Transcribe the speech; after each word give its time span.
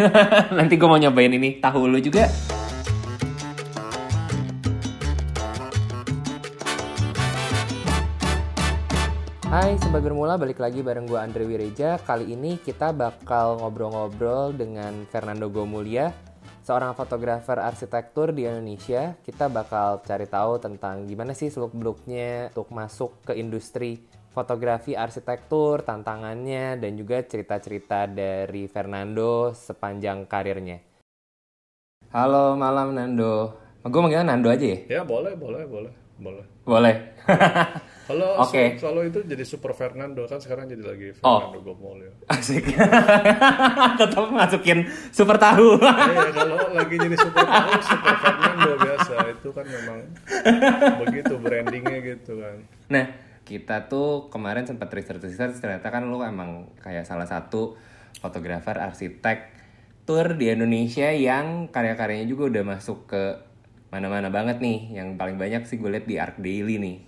Nanti 0.56 0.74
gue 0.80 0.88
mau 0.88 0.96
nyobain 0.96 1.32
ini 1.32 1.60
tahu 1.60 1.84
lu 1.84 2.00
juga. 2.00 2.28
Hai, 9.50 9.74
Sobat 9.82 10.06
Bermula 10.06 10.38
balik 10.38 10.62
lagi 10.62 10.78
bareng 10.78 11.10
gue 11.10 11.18
Andre 11.18 11.42
Wireja. 11.42 11.98
Kali 11.98 12.32
ini 12.32 12.62
kita 12.62 12.94
bakal 12.94 13.58
ngobrol-ngobrol 13.58 14.54
dengan 14.54 15.02
Fernando 15.10 15.50
Gomulia, 15.50 16.14
seorang 16.62 16.94
fotografer 16.94 17.58
arsitektur 17.58 18.30
di 18.30 18.46
Indonesia. 18.46 19.18
Kita 19.26 19.50
bakal 19.50 20.06
cari 20.06 20.30
tahu 20.30 20.62
tentang 20.62 21.02
gimana 21.10 21.34
sih 21.34 21.50
seluk-beluknya 21.50 22.54
untuk 22.54 22.70
masuk 22.70 23.26
ke 23.26 23.34
industri 23.42 24.06
fotografi 24.30 24.94
arsitektur, 24.94 25.82
tantangannya, 25.82 26.78
dan 26.78 26.92
juga 26.94 27.20
cerita-cerita 27.20 28.06
dari 28.06 28.66
Fernando 28.66 29.50
sepanjang 29.50 30.24
karirnya. 30.24 30.78
Halo 32.10 32.54
malam 32.54 32.90
Nando. 32.92 33.54
Gue 33.80 34.00
manggilnya 34.00 34.26
Nando 34.28 34.48
aja 34.48 34.62
ya? 34.62 34.78
Ya 34.88 35.02
boleh, 35.02 35.34
boleh, 35.34 35.62
boleh, 35.64 35.92
boleh. 36.16 36.44
Boleh. 36.62 36.94
Kalau 38.10 38.42
Oke. 38.42 38.74
so- 38.74 38.90
kalau 38.90 39.06
itu 39.06 39.22
jadi 39.22 39.46
Super 39.46 39.70
Fernando 39.70 40.26
kan 40.26 40.42
sekarang 40.42 40.66
jadi 40.66 40.82
lagi 40.82 41.14
Oh. 41.22 41.38
Fernando 41.46 41.62
Gomolio. 41.62 42.10
Asik. 42.26 42.74
Tetap 44.02 44.26
masukin 44.28 44.82
super 45.10 45.38
tahu. 45.38 45.78
Iya, 45.78 46.34
kalau 46.34 46.58
lagi 46.74 46.98
jadi 46.98 47.14
Super 47.14 47.46
tahu, 47.46 47.70
Super 47.80 48.14
Fernando 48.18 48.70
biasa 48.76 49.14
itu 49.30 49.48
kan 49.54 49.62
memang 49.62 49.98
begitu 51.00 51.34
brandingnya 51.38 51.98
gitu 52.04 52.42
kan. 52.42 52.56
Nah, 52.90 53.04
kita 53.50 53.90
tuh 53.90 54.30
kemarin 54.30 54.62
sempat 54.62 54.86
research-research 54.94 55.58
ternyata 55.58 55.90
kan 55.90 56.06
lu 56.06 56.22
emang 56.22 56.70
kayak 56.78 57.02
salah 57.02 57.26
satu 57.26 57.74
fotografer 58.22 58.78
arsitek 58.78 59.50
tour 60.06 60.38
di 60.38 60.54
Indonesia 60.54 61.10
yang 61.10 61.66
karya-karyanya 61.74 62.30
juga 62.30 62.46
udah 62.54 62.64
masuk 62.78 63.10
ke 63.10 63.22
mana-mana 63.90 64.30
banget 64.30 64.62
nih. 64.62 64.94
Yang 64.94 65.18
paling 65.18 65.36
banyak 65.36 65.62
sih 65.66 65.82
gue 65.82 65.90
liat 65.90 66.06
di 66.06 66.16
Arc 66.22 66.38
Daily 66.38 66.78
nih. 66.78 66.98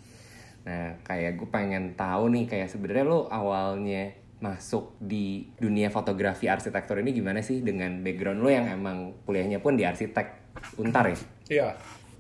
Nah, 0.66 0.98
kayak 1.06 1.38
gue 1.38 1.48
pengen 1.50 1.94
tahu 1.94 2.30
nih 2.34 2.50
kayak 2.50 2.70
sebenarnya 2.70 3.06
lu 3.06 3.26
awalnya 3.30 4.18
masuk 4.42 4.98
di 4.98 5.46
dunia 5.54 5.90
fotografi 5.94 6.50
arsitektur 6.50 6.98
ini 6.98 7.14
gimana 7.14 7.38
sih 7.46 7.62
dengan 7.62 8.02
background 8.02 8.42
lu 8.42 8.50
yang 8.50 8.66
emang 8.66 9.14
kuliahnya 9.22 9.62
pun 9.62 9.78
di 9.78 9.86
arsitek 9.86 10.42
Untar 10.78 11.06
ya? 11.10 11.18
Iya, 11.48 11.68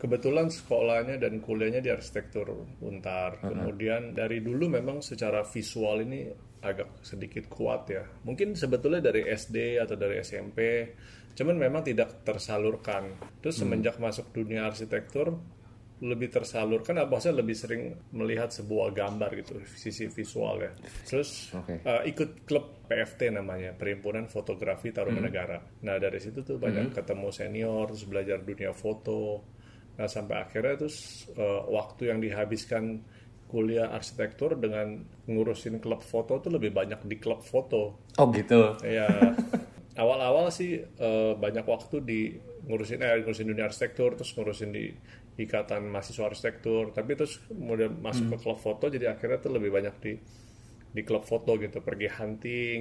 kebetulan 0.02 0.50
sekolahnya 0.50 1.14
dan 1.22 1.38
kuliahnya 1.38 1.78
di 1.78 1.94
arsitektur 1.94 2.50
Untar. 2.82 3.38
Kemudian 3.38 4.10
dari 4.10 4.42
dulu 4.42 4.66
memang 4.66 4.98
secara 4.98 5.46
visual 5.46 6.02
ini 6.02 6.26
agak 6.58 7.06
sedikit 7.06 7.46
kuat 7.46 7.86
ya. 7.86 8.02
Mungkin 8.26 8.58
sebetulnya 8.58 8.98
dari 8.98 9.30
SD 9.30 9.78
atau 9.78 9.94
dari 9.94 10.18
SMP, 10.18 10.90
cuman 11.38 11.54
memang 11.54 11.86
tidak 11.86 12.26
tersalurkan. 12.26 13.14
Terus 13.38 13.62
semenjak 13.62 14.02
masuk 14.02 14.34
dunia 14.34 14.66
arsitektur 14.66 15.38
lebih 16.02 16.34
tersalurkan, 16.34 16.98
apa 16.98 17.14
maksudnya 17.14 17.46
lebih 17.46 17.54
sering 17.54 17.94
melihat 18.10 18.50
sebuah 18.50 18.90
gambar 18.90 19.30
gitu, 19.38 19.62
sisi 19.70 20.10
visual 20.10 20.58
ya. 20.66 20.74
Terus 21.06 21.54
Oke. 21.54 21.78
uh, 21.78 22.02
ikut 22.02 22.42
klub 22.42 22.90
PFT 22.90 23.30
namanya, 23.30 23.70
Perhimpunan 23.78 24.26
Fotografi 24.26 24.90
Taruman 24.90 25.22
Negara. 25.22 25.62
Nah 25.86 26.02
dari 26.02 26.18
situ 26.18 26.42
tuh 26.42 26.58
banyak 26.58 26.90
ketemu 26.90 27.30
senior, 27.30 27.86
terus 27.94 28.02
belajar 28.10 28.42
dunia 28.42 28.74
foto. 28.74 29.46
Nah 29.98 30.08
sampai 30.08 30.48
akhirnya 30.48 30.74
terus 30.80 31.28
uh, 31.36 31.68
waktu 31.68 32.08
yang 32.12 32.18
dihabiskan 32.22 33.04
kuliah 33.52 33.92
arsitektur 33.92 34.56
dengan 34.56 35.04
ngurusin 35.28 35.76
klub 35.76 36.00
foto 36.00 36.40
tuh 36.40 36.48
lebih 36.48 36.72
banyak 36.72 37.04
di 37.04 37.20
klub 37.20 37.44
foto. 37.44 38.08
Oh 38.16 38.32
gitu. 38.32 38.80
Ya 38.80 39.36
awal-awal 40.02 40.48
sih 40.48 40.80
uh, 40.80 41.36
banyak 41.36 41.68
waktu 41.68 42.00
di 42.00 42.20
ngurusin 42.64 43.04
eh 43.04 43.20
ngurusin 43.20 43.52
dunia 43.52 43.68
arsitektur, 43.68 44.16
terus 44.16 44.32
ngurusin 44.32 44.72
di 44.72 44.88
ikatan 45.36 45.92
mahasiswa 45.92 46.32
arsitektur. 46.32 46.96
Tapi 46.96 47.12
terus 47.12 47.44
kemudian 47.44 48.00
masuk 48.00 48.32
ke 48.32 48.36
klub 48.40 48.56
foto, 48.56 48.88
jadi 48.88 49.12
akhirnya 49.12 49.44
tuh 49.44 49.52
lebih 49.52 49.68
banyak 49.68 49.94
di 50.00 50.12
di 50.92 51.02
klub 51.04 51.24
foto 51.28 51.56
gitu, 51.60 51.84
pergi 51.84 52.08
hunting, 52.08 52.78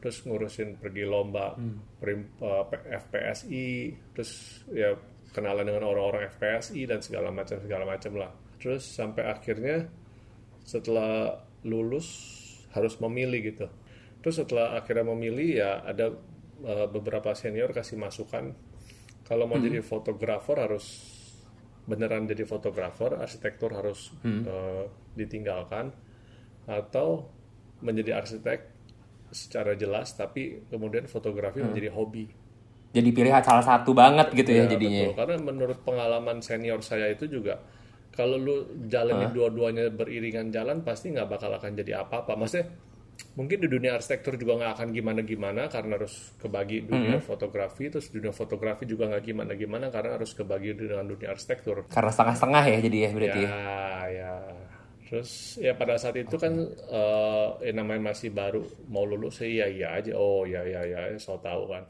terus 0.00 0.24
ngurusin 0.24 0.80
pergi 0.80 1.04
lomba 1.04 1.56
prim- 2.00 2.32
uh, 2.40 2.64
P- 2.64 2.86
FPSI, 2.92 3.68
terus 4.16 4.64
ya 4.72 4.96
kenalan 5.32 5.68
dengan 5.68 5.84
orang-orang 5.88 6.28
FPSI 6.32 6.88
dan 6.88 7.00
segala 7.04 7.28
macam 7.28 7.60
segala 7.60 7.84
macam 7.84 8.12
lah. 8.16 8.32
Terus 8.58 8.82
sampai 8.84 9.28
akhirnya 9.28 9.86
setelah 10.64 11.44
lulus 11.64 12.36
harus 12.72 13.00
memilih 13.00 13.54
gitu. 13.54 13.66
Terus 14.20 14.42
setelah 14.44 14.76
akhirnya 14.76 15.06
memilih 15.08 15.48
ya 15.62 15.70
ada 15.84 16.12
uh, 16.64 16.86
beberapa 16.90 17.32
senior 17.32 17.70
kasih 17.70 17.96
masukan 17.96 18.52
kalau 19.28 19.44
mau 19.44 19.60
jadi 19.60 19.84
fotografer 19.84 20.56
harus 20.56 21.04
beneran 21.84 22.24
jadi 22.24 22.48
fotografer, 22.48 23.12
arsitektur 23.16 23.76
harus 23.76 24.12
uh, 24.24 24.88
ditinggalkan 25.16 25.92
atau 26.64 27.28
menjadi 27.84 28.20
arsitek 28.20 28.64
secara 29.28 29.76
jelas 29.76 30.16
tapi 30.16 30.64
kemudian 30.72 31.04
fotografi 31.04 31.60
menjadi 31.60 31.92
hobi. 31.92 32.32
Jadi 32.88 33.08
pilih 33.12 33.32
salah 33.44 33.64
satu 33.64 33.92
banget 33.92 34.32
gitu 34.32 34.50
ya, 34.50 34.64
Ya, 34.64 34.72
jadinya. 34.72 35.04
betul. 35.12 35.16
Karena 35.20 35.36
menurut 35.44 35.78
pengalaman 35.84 36.40
senior 36.40 36.80
saya 36.80 37.12
itu 37.12 37.28
juga 37.28 37.60
kalau 38.10 38.34
lu 38.34 38.56
jalanin 38.88 39.30
dua-duanya 39.30 39.92
beriringan 39.92 40.48
jalan 40.50 40.80
pasti 40.82 41.12
nggak 41.12 41.28
bakal 41.28 41.52
akan 41.54 41.76
jadi 41.76 42.02
apa-apa. 42.02 42.34
Maksudnya 42.34 42.66
mungkin 43.36 43.58
di 43.62 43.68
dunia 43.70 43.94
arsitektur 43.94 44.34
juga 44.34 44.58
nggak 44.58 44.72
akan 44.74 44.88
gimana-gimana 44.90 45.68
karena 45.70 46.00
harus 46.00 46.32
kebagi 46.40 46.82
dunia 46.82 47.20
fotografi, 47.22 47.92
terus 47.92 48.08
dunia 48.10 48.32
fotografi 48.34 48.88
juga 48.88 49.06
nggak 49.12 49.22
gimana-gimana 49.22 49.86
karena 49.92 50.18
harus 50.18 50.32
kebagi 50.34 50.74
dengan 50.74 51.06
dunia 51.06 51.30
arsitektur. 51.30 51.86
Karena 51.92 52.10
setengah-setengah 52.10 52.62
ya 52.66 52.78
jadi 52.82 52.98
ya 52.98 53.10
berarti. 53.14 53.40
ya. 53.44 53.50
Ya, 53.52 53.86
ya. 54.10 54.32
Terus 55.08 55.30
ya 55.56 55.72
pada 55.72 55.96
saat 55.96 56.16
itu 56.20 56.36
kan 56.36 56.52
eh 56.90 57.48
ya 57.64 57.72
namanya 57.72 58.12
masih 58.12 58.28
baru 58.28 58.60
mau 58.92 59.04
lulus 59.04 59.40
ya 59.40 59.46
iya 59.46 59.66
iya 59.68 59.88
aja. 60.00 60.12
Oh 60.18 60.42
ya 60.42 60.64
ya 60.64 60.82
ya, 60.84 61.00
so 61.16 61.38
tahu 61.38 61.68
kan. 61.70 61.84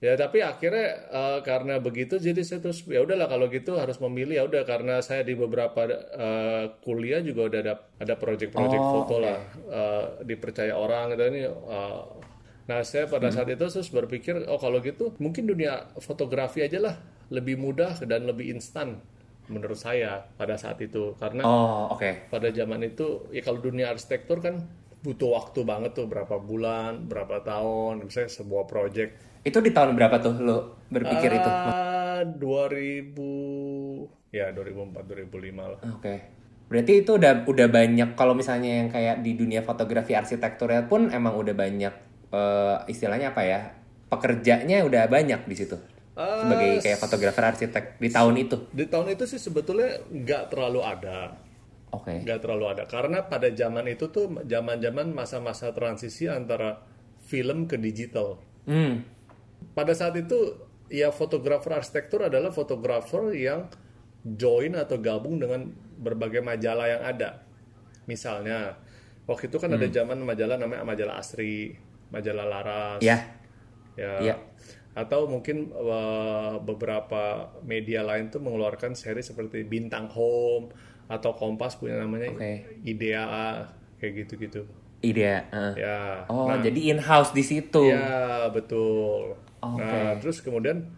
Ya 0.00 0.16
tapi 0.16 0.40
akhirnya 0.40 0.86
eh, 1.12 1.38
karena 1.44 1.76
begitu 1.76 2.16
jadi 2.16 2.40
saya 2.40 2.64
terus 2.64 2.88
ya 2.88 3.04
udahlah 3.04 3.28
kalau 3.28 3.52
gitu 3.52 3.76
harus 3.76 4.00
memilih 4.00 4.34
ya 4.40 4.44
udah 4.48 4.62
karena 4.64 5.04
saya 5.04 5.20
di 5.28 5.36
beberapa 5.36 5.84
eh, 6.24 6.64
kuliah 6.80 7.20
juga 7.20 7.52
udah 7.52 7.60
ada 7.64 7.74
ada 8.00 8.14
project-project 8.16 8.80
Oh, 8.80 8.88
foto 8.88 9.20
lah 9.20 9.38
eh, 9.68 10.04
dipercaya 10.24 10.72
orang 10.72 11.12
gitu 11.12 11.24
ini 11.28 11.42
eh, 11.44 12.02
Nah, 12.70 12.86
saya 12.86 13.10
pada 13.10 13.34
saat 13.34 13.50
itu 13.50 13.66
terus 13.66 13.90
berpikir, 13.90 14.46
oh 14.46 14.54
kalau 14.54 14.78
gitu 14.78 15.10
mungkin 15.18 15.42
dunia 15.50 15.90
fotografi 15.98 16.62
aja 16.62 16.78
lah 16.78 16.94
lebih 17.34 17.58
mudah 17.58 17.98
dan 18.06 18.30
lebih 18.30 18.46
instan 18.54 19.02
menurut 19.50 19.74
saya 19.74 20.22
pada 20.38 20.54
saat 20.54 20.78
itu. 20.78 21.18
Karena 21.18 21.42
Oh, 21.42 21.90
oke. 21.98 22.30
pada 22.30 22.48
zaman 22.54 22.86
itu 22.86 23.26
ya 23.34 23.42
kalau 23.42 23.58
dunia 23.58 23.90
arsitektur 23.90 24.38
kan 24.38 24.70
butuh 25.02 25.34
waktu 25.34 25.60
banget 25.66 25.98
tuh 25.98 26.06
berapa 26.06 26.36
bulan, 26.38 27.10
berapa 27.10 27.42
tahun, 27.42 28.06
misalnya 28.06 28.30
sebuah 28.30 28.64
project. 28.70 29.12
Itu 29.40 29.64
di 29.64 29.72
tahun 29.72 29.96
berapa 29.96 30.20
tuh 30.20 30.34
lo 30.40 30.58
berpikir 30.92 31.30
itu? 31.32 31.50
Ah, 31.50 32.20
2000 32.24 33.16
ya 34.30 34.52
2004 34.52 35.00
2005 35.06 35.72
lah. 35.72 35.80
Oke. 35.96 36.14
Berarti 36.70 37.02
itu 37.02 37.18
udah 37.18 37.48
udah 37.50 37.66
banyak 37.66 38.14
kalau 38.14 38.36
misalnya 38.36 38.84
yang 38.84 38.88
kayak 38.92 39.26
di 39.26 39.34
dunia 39.34 39.66
fotografi 39.66 40.14
arsitekturnya 40.14 40.86
pun 40.86 41.10
emang 41.10 41.34
udah 41.34 41.54
banyak 41.56 41.94
eh, 42.30 42.76
istilahnya 42.86 43.34
apa 43.34 43.42
ya? 43.42 43.60
Pekerjanya 44.10 44.82
udah 44.86 45.06
banyak 45.06 45.46
di 45.46 45.56
situ. 45.56 45.78
Ah, 46.14 46.44
Sebagai 46.44 46.82
kayak 46.82 46.98
fotografer 47.00 47.44
arsitek 47.46 47.84
di 47.98 48.08
tahun 48.10 48.34
itu. 48.38 48.56
Di 48.70 48.86
tahun 48.86 49.14
itu 49.14 49.24
sih 49.26 49.40
sebetulnya 49.40 49.98
nggak 50.10 50.52
terlalu 50.52 50.80
ada. 50.84 51.48
Oke. 51.90 52.22
nggak 52.22 52.38
terlalu 52.38 52.70
ada 52.70 52.86
karena 52.86 53.26
pada 53.26 53.50
zaman 53.50 53.82
itu 53.90 54.14
tuh 54.14 54.30
zaman-zaman 54.46 55.10
masa-masa 55.10 55.74
transisi 55.74 56.30
antara 56.30 56.86
film 57.26 57.66
ke 57.66 57.74
digital. 57.82 58.38
Hmm. 58.62 59.02
Pada 59.72 59.94
saat 59.94 60.16
itu 60.16 60.56
ya 60.90 61.14
fotografer 61.14 61.70
arsitektur 61.70 62.26
adalah 62.26 62.50
fotografer 62.50 63.30
yang 63.32 63.70
join 64.20 64.74
atau 64.76 64.98
gabung 65.00 65.40
dengan 65.40 65.70
berbagai 65.96 66.42
majalah 66.42 66.86
yang 66.90 67.02
ada. 67.06 67.46
Misalnya 68.04 68.76
waktu 69.24 69.46
itu 69.46 69.56
kan 69.62 69.70
ada 69.70 69.86
zaman 69.86 70.18
majalah 70.20 70.58
namanya 70.58 70.82
majalah 70.82 71.22
Asri, 71.22 71.78
majalah 72.10 72.46
Laras, 72.48 73.00
Ya. 73.00 73.16
ya. 73.94 74.12
Iya. 74.20 74.34
Atau 74.90 75.30
mungkin 75.30 75.70
uh, 75.70 76.58
beberapa 76.58 77.54
media 77.62 78.02
lain 78.02 78.26
tuh 78.28 78.42
mengeluarkan 78.42 78.98
seri 78.98 79.22
seperti 79.22 79.62
Bintang 79.62 80.10
Home 80.10 80.74
atau 81.06 81.30
Kompas 81.38 81.78
punya 81.78 82.02
namanya 82.02 82.34
Oke. 82.34 82.82
Idea 82.82 83.24
kayak 84.02 84.26
gitu-gitu. 84.26 84.66
Ide. 85.00 85.46
eh. 85.48 85.72
Ya. 85.78 86.26
Oh, 86.28 86.50
Nah, 86.50 86.58
jadi 86.60 86.92
in 86.92 86.98
house 87.00 87.30
di 87.32 87.40
situ. 87.40 87.88
Ya, 87.88 88.50
betul. 88.50 89.38
Oke. 89.60 89.84
Nah, 89.84 90.16
terus 90.16 90.40
kemudian 90.40 90.88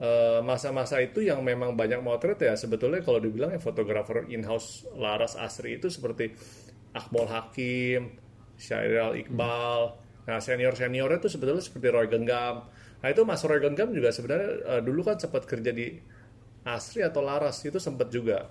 eh, 0.00 0.40
masa-masa 0.44 1.00
itu 1.00 1.24
yang 1.24 1.40
memang 1.40 1.72
banyak 1.72 2.00
motret 2.04 2.38
ya 2.40 2.54
sebetulnya 2.56 3.00
kalau 3.00 3.18
dibilang 3.18 3.52
ya 3.52 3.60
fotografer 3.60 4.28
in-house 4.28 4.84
Laras 4.96 5.34
Asri 5.36 5.80
itu 5.80 5.88
seperti 5.88 6.32
Akmal 6.92 7.24
Hakim, 7.28 8.20
Syairal 8.60 9.16
Iqbal. 9.16 9.96
Nah, 10.22 10.38
senior-seniornya 10.38 11.18
itu 11.18 11.28
sebetulnya 11.32 11.64
seperti 11.64 11.88
Roy 11.88 12.06
Genggam. 12.06 12.68
Nah 13.02 13.08
itu 13.10 13.26
Mas 13.26 13.42
Roy 13.42 13.58
Genggam 13.58 13.90
juga 13.90 14.14
sebenarnya 14.14 14.78
uh, 14.78 14.80
dulu 14.80 15.02
kan 15.02 15.18
sempat 15.18 15.42
kerja 15.42 15.74
di 15.74 15.98
Asri 16.62 17.02
atau 17.02 17.18
Laras 17.18 17.58
itu 17.66 17.82
sempat 17.82 18.14
juga. 18.14 18.46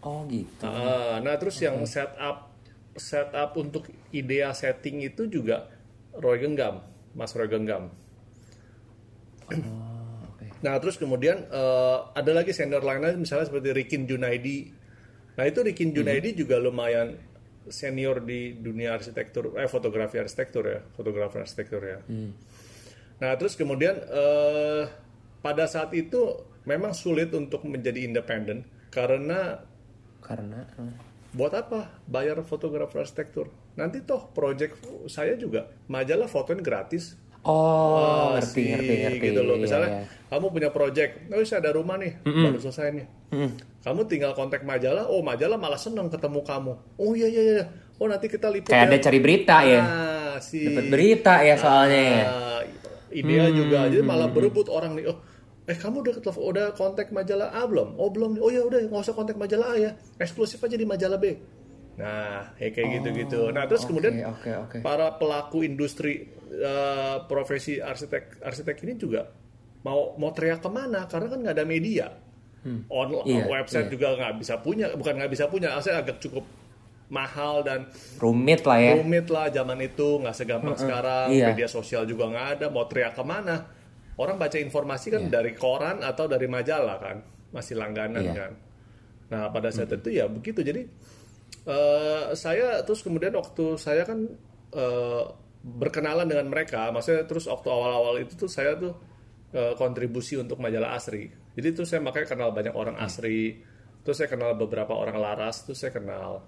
Oh 0.00 0.24
gitu. 0.24 0.64
Uh, 0.64 1.20
nah 1.20 1.36
terus 1.36 1.60
yang 1.60 1.76
setup 1.84 2.56
setup 2.96 3.52
untuk 3.60 3.92
idea 4.16 4.56
setting 4.56 5.04
itu 5.04 5.28
juga 5.28 5.68
Roy 6.16 6.40
Genggam, 6.40 6.80
Mas 7.12 7.36
Roy 7.36 7.52
Genggam. 7.52 7.92
Oh, 9.52 10.26
oke. 10.34 10.46
Nah 10.62 10.74
terus 10.82 10.98
kemudian 10.98 11.46
uh, 11.50 12.10
ada 12.16 12.32
lagi 12.34 12.50
senior 12.50 12.82
lainnya 12.82 13.14
misalnya 13.14 13.46
seperti 13.46 13.70
Rikin 13.70 14.08
Junaidi. 14.10 14.72
Nah 15.36 15.44
itu 15.44 15.60
Rikin 15.62 15.92
Junaidi 15.92 16.32
juga 16.34 16.56
lumayan 16.58 17.14
senior 17.66 18.22
di 18.22 18.54
dunia 18.54 18.94
arsitektur, 18.94 19.58
eh 19.58 19.66
fotografi 19.66 20.22
arsitektur 20.22 20.64
ya, 20.70 20.80
fotografer 20.94 21.42
arsitektur 21.42 21.82
ya. 21.82 21.98
Nah 23.18 23.32
terus 23.34 23.58
kemudian 23.58 23.98
eh, 24.06 24.84
pada 25.42 25.66
saat 25.66 25.90
itu 25.94 26.46
memang 26.66 26.94
sulit 26.94 27.34
untuk 27.34 27.66
menjadi 27.66 28.06
independen 28.06 28.66
karena 28.90 29.62
Karena 30.22 30.62
eh, 30.62 30.94
buat 31.34 31.54
apa 31.54 32.02
bayar 32.06 32.42
fotografer 32.42 33.02
arsitektur? 33.02 33.50
Nanti 33.78 34.02
toh 34.02 34.30
project 34.30 34.78
saya 35.10 35.34
juga 35.38 35.70
majalah 35.86 36.26
fotoin 36.26 36.62
gratis. 36.62 37.14
Oh, 37.46 37.94
Ah, 37.96 38.28
ngerti, 38.36 38.62
ngerti, 38.68 38.94
ngerti. 39.00 39.24
gitu 39.24 39.40
loh. 39.40 39.54
Iya, 39.54 39.62
Misalnya 39.62 39.88
iya. 39.88 40.02
kamu 40.26 40.46
punya 40.50 40.70
project, 40.70 41.12
oh 41.30 41.40
saya 41.40 41.62
ada 41.62 41.70
rumah 41.72 41.94
nih, 41.94 42.18
baru 42.20 42.58
selesai 42.58 42.90
nih. 42.92 43.06
Kamu 43.80 44.00
tinggal 44.04 44.34
kontak 44.34 44.66
majalah, 44.66 45.06
oh 45.06 45.22
majalah 45.22 45.54
malah 45.54 45.78
seneng 45.78 46.10
ketemu 46.10 46.42
kamu. 46.42 46.72
Oh 46.96 47.14
iya 47.14 47.26
iya 47.26 47.42
iya. 47.54 47.64
Oh 47.96 48.04
nanti 48.04 48.26
kita 48.26 48.50
liput 48.50 48.68
Kayak 48.68 48.82
ya. 48.82 48.88
ada 48.90 48.98
cari 48.98 49.18
berita 49.22 49.56
ya. 49.62 49.80
Ah, 49.80 50.36
si 50.36 50.66
Dapat 50.66 50.84
berita 50.90 51.34
ya 51.40 51.54
soalnya 51.54 52.02
ya. 52.02 52.24
Ah, 52.26 52.60
ideal 53.08 53.48
juga. 53.48 53.86
Jadi 53.86 54.02
malah 54.02 54.26
berebut 54.26 54.66
orang 54.66 54.98
nih. 54.98 55.06
Oh, 55.06 55.16
eh 55.64 55.74
kamu 55.74 56.02
udah 56.02 56.12
telepon, 56.18 56.44
udah 56.44 56.66
kontak 56.74 57.08
majalah 57.08 57.48
A 57.50 57.62
belum? 57.64 57.94
Oh 57.94 58.10
belum. 58.10 58.36
Oh 58.36 58.50
ya 58.50 58.60
udah 58.60 58.84
nggak 58.84 59.00
usah 59.00 59.14
kontak 59.14 59.38
majalah 59.38 59.72
A 59.72 59.76
ya. 59.78 59.90
Eksklusif 60.18 60.58
aja 60.58 60.74
di 60.74 60.84
majalah 60.84 61.16
B. 61.16 61.38
Nah, 61.96 62.52
ya 62.56 62.68
kayak 62.70 62.88
gitu-gitu. 63.00 63.48
Nah, 63.50 63.64
terus 63.64 63.82
oke, 63.82 63.88
kemudian 63.88 64.14
oke, 64.28 64.50
oke. 64.68 64.76
para 64.80 65.16
pelaku 65.16 65.64
industri 65.64 66.28
eh, 66.46 67.16
profesi 67.24 67.80
arsitek 67.80 68.40
arsitek 68.40 68.76
ini 68.84 68.94
juga 68.94 69.28
mau 69.80 70.12
mau 70.14 70.30
teriak 70.30 70.60
ke 70.60 70.68
mana? 70.68 71.04
Karena 71.06 71.26
kan 71.26 71.38
nggak 71.40 71.56
ada 71.56 71.64
media. 71.64 72.08
Online 72.90 73.22
Iya, 73.24 73.44
website 73.46 73.86
iya. 73.86 73.92
juga 73.94 74.08
nggak 74.12 74.34
bisa 74.42 74.54
punya, 74.58 74.90
bukan 74.92 75.14
nggak 75.14 75.30
bisa 75.30 75.46
punya, 75.46 75.70
saya 75.78 76.02
agak 76.02 76.18
cukup 76.18 76.42
mahal 77.06 77.62
dan 77.62 77.86
Rumit 78.18 78.66
lah 78.66 78.78
ya. 78.82 78.92
rumit 78.98 79.30
lah 79.30 79.46
zaman 79.46 79.78
itu 79.78 80.18
nggak 80.18 80.34
segampang 80.34 80.74
sekarang 80.74 81.30
iya. 81.30 81.54
media 81.54 81.70
sosial 81.70 82.02
juga 82.02 82.26
nggak 82.26 82.46
ada 82.58 82.66
mau 82.66 82.82
teriak 82.84 83.14
ke 83.14 83.22
mana 83.22 83.70
orang 84.18 84.34
baca 84.34 84.58
informasi 84.58 85.14
kan 85.14 85.22
dari 85.30 85.54
koran 85.54 86.02
atau 86.02 86.26
dari 86.26 86.50
majalah 86.50 86.98
kan 86.98 87.22
masih 87.54 87.78
langganan 87.78 88.26
Iya. 88.26 88.32
kan 88.34 88.52
nah 89.26 89.42
pada 89.50 89.70
saat 89.70 89.86
itu 89.88 90.18
ya 90.18 90.26
begitu 90.26 90.66
jadi 90.66 90.82
eh, 91.66 92.24
saya 92.38 92.80
terus 92.86 93.02
kemudian 93.02 93.34
waktu 93.34 93.76
saya 93.76 94.06
kan 94.06 94.24
eh, 94.72 95.24
berkenalan 95.66 96.30
dengan 96.30 96.46
mereka 96.46 96.86
maksudnya 96.94 97.26
terus 97.26 97.50
waktu 97.50 97.66
awal-awal 97.66 98.22
itu 98.22 98.38
tuh 98.38 98.50
saya 98.50 98.78
tuh 98.78 98.94
eh, 99.50 99.74
kontribusi 99.74 100.38
untuk 100.38 100.62
majalah 100.62 100.94
Asri. 100.94 101.26
Jadi 101.56 101.68
tuh 101.72 101.84
saya 101.88 102.00
makanya 102.04 102.28
kenal 102.36 102.50
banyak 102.54 102.74
orang 102.74 102.96
Asri 103.02 103.58
terus 104.06 104.22
saya 104.22 104.30
kenal 104.30 104.54
beberapa 104.54 104.94
orang 104.94 105.18
Laras 105.18 105.66
terus 105.66 105.82
saya 105.82 105.90
kenal 105.90 106.46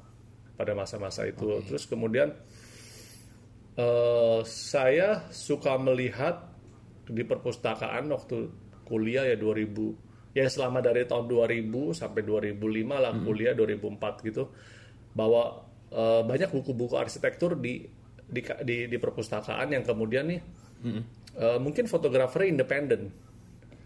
pada 0.55 0.73
masa-masa 0.79 1.27
itu. 1.27 1.59
Terus 1.67 1.91
kemudian 1.91 2.31
eh, 3.75 4.41
saya 4.47 5.27
suka 5.35 5.75
melihat 5.83 6.47
di 7.09 7.25
perpustakaan 7.25 8.07
waktu 8.13 8.53
kuliah 8.85 9.25
ya 9.25 9.37
2000 9.37 10.37
ya 10.37 10.47
selama 10.47 10.85
dari 10.85 11.09
tahun 11.09 11.27
2000 11.27 11.99
sampai 11.99 12.23
2005 12.23 12.63
lah 12.89 13.13
kuliah 13.25 13.53
2004 13.57 14.29
gitu 14.29 14.45
bahwa 15.19 15.67
eh, 15.91 16.23
banyak 16.23 16.55
buku-buku 16.55 16.95
arsitektur 16.95 17.59
di 17.59 17.83
di, 18.23 18.41
di 18.63 18.87
di 18.87 18.97
perpustakaan 18.97 19.75
yang 19.75 19.83
kemudian 19.83 20.31
nih 20.31 20.41
eh, 21.35 21.59
mungkin 21.59 21.91
fotografer 21.91 22.47
independen 22.47 23.11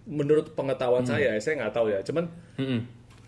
menurut 0.04 0.52
pengetahuan 0.52 1.06
saya 1.08 1.32
saya 1.40 1.54
nggak 1.62 1.72
tahu 1.72 1.86
ya 1.88 2.04
cuman 2.04 2.24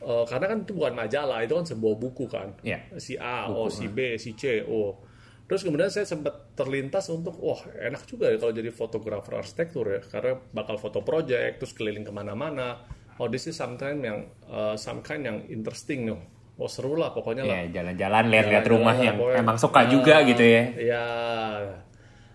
eh, 0.04 0.24
karena 0.28 0.46
kan 0.52 0.58
itu 0.60 0.72
bukan 0.74 0.92
majalah 0.92 1.38
itu 1.40 1.54
kan 1.54 1.64
sebuah 1.64 1.94
buku 1.96 2.24
kan 2.28 2.52
Iya. 2.60 2.78
si 3.00 3.14
A, 3.16 3.48
oh 3.48 3.72
si 3.72 3.88
B, 3.88 4.20
si 4.20 4.36
C, 4.36 4.60
oh. 4.68 5.00
Terus 5.44 5.60
kemudian 5.60 5.92
saya 5.92 6.08
sempat 6.08 6.56
terlintas 6.56 7.04
untuk, 7.12 7.36
wah 7.36 7.60
enak 7.76 8.08
juga 8.08 8.32
ya 8.32 8.40
kalau 8.40 8.56
jadi 8.56 8.72
fotografer 8.72 9.36
arsitektur 9.36 9.84
ya, 9.92 10.00
karena 10.00 10.40
bakal 10.56 10.80
foto 10.80 11.04
project, 11.04 11.60
terus 11.60 11.76
keliling 11.76 12.00
ke 12.00 12.08
mana-mana. 12.08 12.80
Oh 13.20 13.28
this 13.28 13.44
is 13.44 13.52
something 13.52 14.00
yang, 14.00 14.24
uh, 14.48 14.72
some 14.74 15.04
kind 15.04 15.20
yang 15.20 15.44
interesting 15.52 16.08
nih. 16.08 16.16
Oh 16.54 16.70
seru 16.70 16.94
lah 16.94 17.10
pokoknya 17.10 17.42
lah. 17.42 17.66
Ya, 17.66 17.82
jalan-jalan 17.82 18.24
lihat-lihat 18.30 18.66
rumah 18.70 18.94
yang 18.94 19.18
pokoknya. 19.18 19.38
emang 19.42 19.56
suka 19.58 19.80
Ah, 19.82 19.90
juga 19.90 20.14
gitu 20.22 20.44
ya. 20.44 20.62
Iya. 20.78 21.06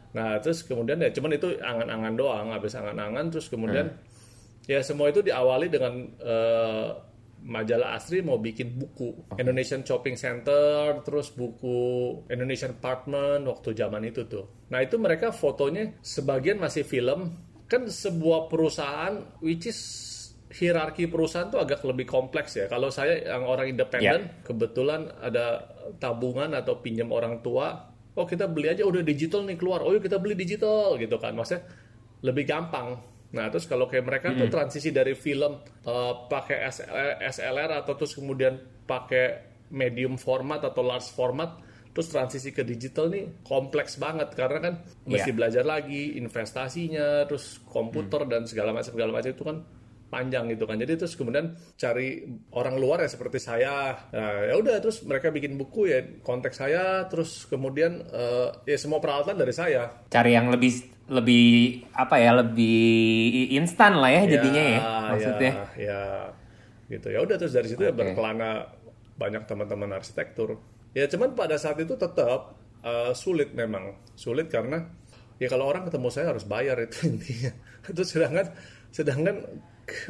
Nah 0.10 0.42
terus 0.42 0.66
kemudian 0.66 0.98
ya 0.98 1.10
cuman 1.10 1.32
itu 1.34 1.48
angan-angan 1.56 2.14
doang, 2.18 2.48
habis 2.52 2.74
angan-angan 2.74 3.30
terus 3.30 3.48
kemudian 3.48 3.94
Hmm. 3.94 4.68
ya 4.68 4.82
semua 4.82 5.08
itu 5.08 5.22
diawali 5.22 5.70
dengan 5.70 5.94
eh, 6.20 6.88
majalah 7.40 7.96
Asri 7.96 8.20
mau 8.20 8.36
bikin 8.36 8.76
buku 8.76 9.16
Indonesian 9.38 9.80
Shopping 9.80 10.20
Center, 10.20 11.00
terus 11.02 11.32
buku 11.32 11.80
Indonesian 12.28 12.76
Apartment 12.76 13.48
waktu 13.48 13.72
zaman 13.72 14.04
itu 14.04 14.28
tuh. 14.28 14.68
Nah 14.68 14.84
itu 14.84 15.00
mereka 15.00 15.32
fotonya 15.32 15.96
sebagian 16.04 16.60
masih 16.60 16.84
film, 16.84 17.40
kan 17.72 17.88
sebuah 17.88 18.52
perusahaan 18.52 19.16
which 19.40 19.72
is 19.72 19.80
hierarki 20.50 21.06
perusahaan 21.06 21.48
tuh 21.48 21.62
agak 21.62 21.86
lebih 21.86 22.10
kompleks 22.10 22.58
ya. 22.58 22.66
Kalau 22.66 22.90
saya 22.90 23.22
yang 23.22 23.46
orang 23.46 23.70
independen, 23.70 24.42
kebetulan 24.42 25.06
ada 25.22 25.62
tabungan 26.02 26.50
atau 26.58 26.82
pinjam 26.82 27.14
orang 27.14 27.42
tua, 27.46 27.70
oh 28.18 28.26
kita 28.26 28.50
beli 28.50 28.74
aja 28.74 28.84
udah 28.84 29.06
digital 29.06 29.46
nih 29.46 29.58
keluar, 29.62 29.86
oh 29.86 29.94
yuk 29.94 30.02
kita 30.02 30.18
beli 30.18 30.34
digital 30.34 30.98
gitu 30.98 31.22
kan, 31.22 31.38
maksudnya 31.38 31.70
lebih 32.26 32.50
gampang. 32.50 32.98
Nah 33.30 33.46
terus 33.54 33.70
kalau 33.70 33.86
kayak 33.86 34.10
mereka 34.10 34.34
tuh 34.34 34.50
transisi 34.50 34.90
dari 34.90 35.14
film 35.14 35.62
eh, 35.86 36.14
pakai 36.26 36.66
SLR, 36.66 37.22
SLR 37.30 37.70
atau 37.86 37.94
terus 37.94 38.18
kemudian 38.18 38.58
pakai 38.90 39.26
medium 39.70 40.18
format 40.18 40.66
atau 40.66 40.82
large 40.82 41.14
format, 41.14 41.62
terus 41.94 42.10
transisi 42.10 42.50
ke 42.50 42.66
digital 42.66 43.14
nih 43.14 43.46
kompleks 43.46 44.02
banget 44.02 44.34
karena 44.34 44.58
kan 44.58 44.74
mesti 45.06 45.30
Iya. 45.30 45.38
belajar 45.38 45.62
lagi 45.62 46.18
investasinya, 46.18 47.30
terus 47.30 47.62
komputer 47.70 48.26
dan 48.26 48.50
segala 48.50 48.74
macam 48.74 48.98
segala 48.98 49.14
macam 49.14 49.30
itu 49.30 49.46
kan 49.46 49.58
panjang 50.10 50.50
gitu 50.52 50.66
kan. 50.66 50.76
Jadi 50.82 50.98
terus 50.98 51.14
kemudian 51.14 51.54
cari 51.78 52.26
orang 52.52 52.76
luar 52.82 53.06
ya 53.06 53.10
seperti 53.10 53.38
saya. 53.38 53.94
Nah, 54.10 54.50
ya 54.50 54.58
udah 54.58 54.82
terus 54.82 55.06
mereka 55.06 55.30
bikin 55.30 55.56
buku 55.56 55.88
ya 55.88 56.02
konteks 56.26 56.58
saya 56.60 57.06
terus 57.08 57.46
kemudian 57.48 58.04
eh, 58.10 58.50
ya 58.66 58.78
semua 58.82 58.98
peralatan 58.98 59.38
dari 59.38 59.54
saya. 59.54 59.88
Cari 60.10 60.34
yang 60.34 60.50
lebih 60.50 61.00
lebih 61.10 61.48
apa 61.94 62.22
ya, 62.22 62.38
lebih 62.38 63.54
instan 63.54 63.98
lah 63.98 64.14
ya 64.14 64.24
jadinya 64.30 64.64
ya, 64.66 64.80
maksudnya. 65.14 65.52
Ya, 65.54 65.66
ya 65.78 66.02
gitu. 66.90 67.08
Ya 67.14 67.20
udah 67.22 67.36
terus 67.38 67.54
dari 67.54 67.70
situ 67.70 67.82
ya 67.86 67.94
Oke. 67.94 68.02
berkelana 68.02 68.70
banyak 69.16 69.46
teman-teman 69.46 69.94
arsitektur. 69.94 70.58
Ya 70.98 71.06
cuman 71.06 71.38
pada 71.38 71.56
saat 71.62 71.78
itu 71.78 71.94
tetap 71.94 72.58
eh, 72.82 73.14
sulit 73.14 73.54
memang. 73.54 73.94
Sulit 74.18 74.50
karena 74.50 74.90
ya 75.38 75.48
kalau 75.48 75.70
orang 75.70 75.88
ketemu 75.88 76.10
saya 76.10 76.34
harus 76.34 76.50
bayar 76.50 76.82
itu 76.82 77.06
intinya. 77.14 77.54
Terus 77.86 78.10
sedangkan 78.10 78.48
sedangkan 78.90 79.36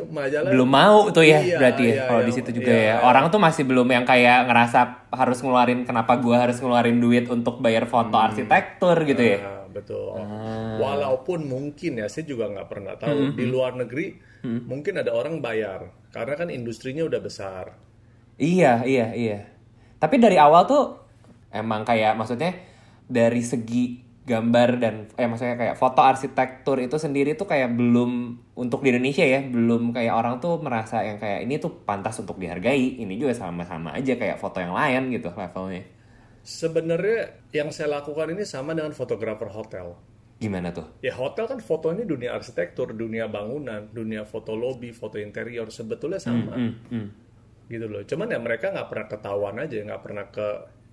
majalah 0.09 0.49
belum 0.49 0.69
mau 0.69 0.99
tuh 1.09 1.23
ya 1.23 1.39
Iya, 1.39 1.57
berarti 1.57 1.83
ya 1.83 1.93
iya, 1.93 2.03
kalau 2.05 2.21
iya, 2.21 2.27
di 2.27 2.33
situ 2.33 2.49
juga 2.53 2.71
iya. 2.71 2.85
ya 2.85 2.95
orang 3.01 3.27
tuh 3.27 3.37
masih 3.37 3.63
belum 3.63 3.87
yang 3.87 4.03
kayak 4.03 4.45
ngerasa 4.45 4.79
harus 5.09 5.39
ngeluarin 5.39 5.83
kenapa 5.83 6.17
gua 6.17 6.43
harus 6.43 6.57
ngeluarin 6.57 6.97
duit 6.97 7.25
untuk 7.27 7.59
bayar 7.59 7.85
foto 7.85 8.13
Hmm. 8.13 8.27
arsitektur 8.27 8.97
gitu 9.03 9.19
ya 9.19 9.39
Nah, 9.39 9.65
betul. 9.69 10.17
Ah. 10.17 10.75
Walaupun 10.77 11.45
mungkin 11.45 11.91
ya, 11.95 12.07
saya 12.07 12.25
juga 12.25 12.47
nggak 12.47 12.67
pernah 12.67 12.95
tahu 12.95 13.31
Hmm, 13.31 13.35
di 13.35 13.45
luar 13.45 13.75
negeri 13.75 14.17
mungkin 14.41 14.97
ada 14.97 15.11
orang 15.11 15.39
bayar 15.39 15.91
karena 16.09 16.33
kan 16.33 16.47
industrinya 16.47 17.03
udah 17.03 17.19
besar. 17.19 17.75
iya 18.35 18.81
iya 18.81 19.11
iya 19.11 19.39
tapi 19.95 20.15
dari 20.15 20.39
awal 20.39 20.63
tuh 20.63 20.95
emang 21.49 21.83
kayak 21.83 22.15
maksudnya 22.15 22.55
dari 23.03 23.43
segi 23.43 23.99
gambar 24.29 24.69
dan 24.77 25.09
eh 25.17 25.25
maksudnya 25.25 25.57
kayak 25.57 25.75
foto 25.75 26.05
arsitektur 26.05 26.77
itu 26.77 27.01
sendiri 27.01 27.33
tuh 27.33 27.49
kayak 27.49 27.73
belum 27.73 28.37
untuk 28.53 28.85
di 28.85 28.93
Indonesia 28.93 29.25
ya 29.25 29.41
belum 29.41 29.89
kayak 29.89 30.13
orang 30.13 30.37
tuh 30.37 30.61
merasa 30.61 31.01
yang 31.01 31.17
kayak 31.17 31.49
ini 31.49 31.57
tuh 31.57 31.81
pantas 31.81 32.21
untuk 32.21 32.37
dihargai 32.37 33.01
ini 33.01 33.17
juga 33.17 33.33
sama-sama 33.33 33.97
aja 33.97 34.13
kayak 34.13 34.37
foto 34.37 34.61
yang 34.61 34.77
lain 34.77 35.09
gitu 35.09 35.33
levelnya 35.33 35.97
Sebenarnya 36.39 37.35
yang 37.51 37.69
saya 37.69 37.99
lakukan 37.99 38.31
ini 38.31 38.47
sama 38.47 38.71
dengan 38.73 38.95
fotografer 38.95 39.51
hotel. 39.51 39.99
gimana 40.39 40.71
tuh 40.71 40.87
Ya 41.03 41.11
hotel 41.11 41.51
kan 41.51 41.59
fotonya 41.59 42.07
dunia 42.07 42.31
arsitektur, 42.31 42.95
dunia 42.95 43.27
bangunan, 43.27 43.91
dunia 43.91 44.23
foto 44.23 44.55
lobby, 44.55 44.95
foto 44.95 45.19
interior 45.19 45.67
sebetulnya 45.67 46.15
sama. 46.15 46.55
hmm, 46.55 46.73
hmm. 46.87 47.07
gitu 47.67 47.85
loh. 47.91 48.07
Cuman 48.07 48.31
ya 48.31 48.39
mereka 48.39 48.71
nggak 48.71 48.87
pernah 48.87 49.07
ketahuan 49.11 49.59
aja, 49.59 49.83
nggak 49.83 49.99
pernah 49.99 50.25
ke 50.31 50.47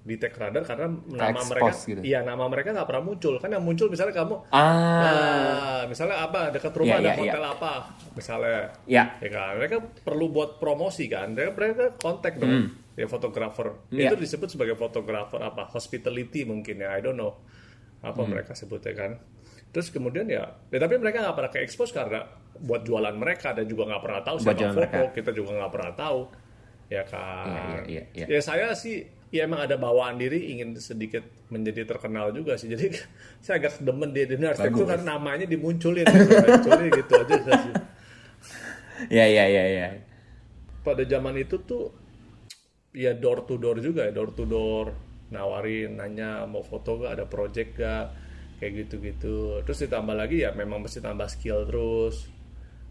detect 0.07 0.39
radar 0.39 0.63
karena 0.63 0.87
nama 1.11 1.35
expose 1.35 1.51
mereka 1.51 1.73
gitu. 1.91 2.01
iya 2.07 2.23
nama 2.23 2.47
mereka 2.47 2.71
nggak 2.71 2.87
pernah 2.87 3.03
muncul. 3.03 3.35
Kan 3.43 3.51
yang 3.51 3.65
muncul 3.67 3.91
misalnya 3.91 4.15
kamu 4.15 4.39
Ah, 4.49 4.63
nah, 5.03 5.81
misalnya 5.91 6.23
apa 6.23 6.55
dekat 6.55 6.71
rumah 6.79 6.97
Iya, 6.97 7.03
ada 7.03 7.11
iya, 7.11 7.19
hotel 7.27 7.45
apa 7.45 7.73
misalnya. 8.15 8.61
Ya. 8.87 9.05
ya 9.19 9.29
kan? 9.29 9.53
Mereka 9.59 9.77
perlu 10.07 10.31
buat 10.31 10.63
promosi 10.63 11.11
kan? 11.11 11.35
Mereka 11.35 11.51
mereka 11.59 11.87
kontak 11.99 12.39
dong. 12.39 12.71
Ya 12.95 13.11
fotografer. 13.11 13.77
Iya. 13.91 14.09
itu 14.09 14.17
disebut 14.17 14.49
sebagai 14.49 14.79
fotografer 14.79 15.43
apa? 15.43 15.67
Hospitality 15.69 16.47
mungkin 16.47 16.81
ya 16.81 16.95
I 16.95 17.03
don't 17.03 17.19
know 17.19 17.43
apa 18.01 18.23
mereka 18.23 18.55
sebutnya 18.55 18.95
kan? 18.95 19.19
Terus 19.75 19.91
kemudian 19.91 20.31
ya, 20.31 20.47
ya 20.71 20.79
tapi 20.79 20.97
mereka 20.97 21.21
nggak 21.21 21.37
pernah 21.37 21.51
ke 21.51 21.59
expose 21.61 21.91
karena 21.91 22.23
buat 22.57 22.87
jualan 22.87 23.13
mereka 23.13 23.53
dan 23.53 23.67
juga 23.67 23.91
nggak 23.91 24.01
pernah 24.01 24.23
tahu 24.23 24.37
Buat 24.41 24.57
siapa 24.57 24.73
foto 24.73 24.79
mereka. 24.79 24.99
kita 25.13 25.31
juga 25.35 25.51
nggak 25.59 25.73
pernah 25.75 25.93
tahu. 25.93 26.21
Ya 26.87 27.03
kan? 27.03 27.83
Iya, 27.83 27.83
iya, 27.85 28.03
iya. 28.15 28.27
ya 28.31 28.41
saya 28.41 28.71
sih 28.73 29.03
ya 29.38 29.47
emang 29.47 29.62
ada 29.62 29.76
bawaan 29.76 30.16
diri 30.16 30.57
ingin 30.57 30.75
sedikit 30.81 31.23
menjadi 31.52 31.85
terkenal 31.85 32.33
juga 32.33 32.57
sih. 32.57 32.73
Jadi 32.73 32.90
saya 33.45 33.61
agak 33.61 33.85
demen 33.85 34.11
di 34.11 34.25
dunia 34.25 34.57
arsitektur 34.57 34.88
karena 34.88 35.16
namanya 35.16 35.47
dimunculin. 35.47 36.05
Munculin 36.09 36.90
gitu 36.90 37.12
aja 37.14 37.35
sih. 37.37 37.75
Ya, 39.12 39.28
ya, 39.28 39.45
ya, 39.45 39.64
ya. 39.69 39.88
pada 40.81 41.05
zaman 41.05 41.37
itu 41.37 41.61
tuh 41.61 41.93
ya 42.97 43.12
door 43.12 43.45
to 43.45 43.61
door 43.61 43.76
juga 43.85 44.09
ya. 44.09 44.12
Door 44.16 44.31
to 44.33 44.45
door 44.49 44.87
nawarin 45.28 45.99
nanya 45.99 46.47
mau 46.47 46.62
foto 46.62 47.02
gak 47.02 47.19
ada 47.19 47.25
project 47.28 47.76
gak 47.76 48.16
kayak 48.59 48.73
gitu-gitu. 48.88 49.61
Terus 49.69 49.78
ditambah 49.85 50.16
lagi 50.16 50.43
ya 50.43 50.57
memang 50.57 50.81
mesti 50.81 51.05
tambah 51.05 51.28
skill 51.28 51.69
terus. 51.69 52.33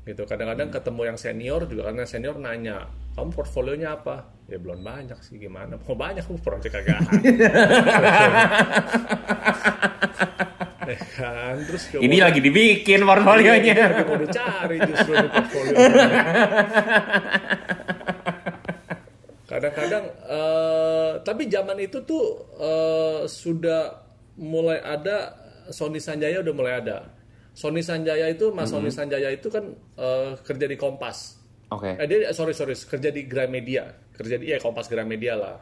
Gitu. 0.05 0.21
Kadang-kadang 0.29 0.69
ketemu 0.69 1.01
yang 1.09 1.17
senior 1.17 1.61
juga 1.65 1.89
karena 1.89 2.05
senior 2.05 2.37
nanya 2.37 2.85
kamu 3.15 3.31
portfolionya 3.31 3.95
apa? 3.95 4.27
Ya 4.51 4.59
belum 4.59 4.83
banyak 4.83 5.15
sih 5.23 5.39
gimana? 5.39 5.79
Mau 5.79 5.95
banyak 5.95 6.21
aku 6.21 6.35
project 6.43 6.75
kagak. 6.75 6.99
Ya 10.85 10.99
kan 11.17 11.55
terus 11.65 11.89
Ini 11.95 12.17
lagi 12.21 12.43
dibikin 12.43 13.07
portfolionya. 13.07 13.73
lagi 13.73 14.03
mau 14.05 14.19
dicari 14.19 14.77
justru 14.85 15.13
portfolio 15.31 15.75
kadang-kadang 19.45 20.03
eh, 20.25 21.11
tapi 21.23 21.43
zaman 21.47 21.77
itu 21.79 22.03
tuh 22.03 22.25
eh, 22.59 23.19
sudah 23.25 24.03
mulai 24.35 24.83
ada 24.83 25.31
Sony 25.71 25.97
Sanjaya 25.97 26.43
udah 26.45 26.53
mulai 26.53 26.73
ada. 26.83 27.09
Sony 27.55 27.79
Sanjaya 27.81 28.27
itu 28.29 28.51
Mas 28.51 28.69
Sony 28.69 28.91
Sanjaya 28.91 29.31
itu 29.31 29.47
kan 29.49 29.73
eh, 29.95 30.31
kerja 30.43 30.65
di 30.67 30.75
Kompas 30.77 31.44
Oke. 31.73 31.97
eh, 31.97 32.05
dia 32.05 32.29
sorry 32.29 32.53
sorry 32.53 32.77
kerja 32.77 33.09
di 33.09 33.25
Gramedia 33.25 33.89
kerja 34.15 34.35
di 34.39 34.45
ya 34.49 34.57
Kompas 34.57 34.87
Gramedia 34.87 35.35
lah. 35.35 35.57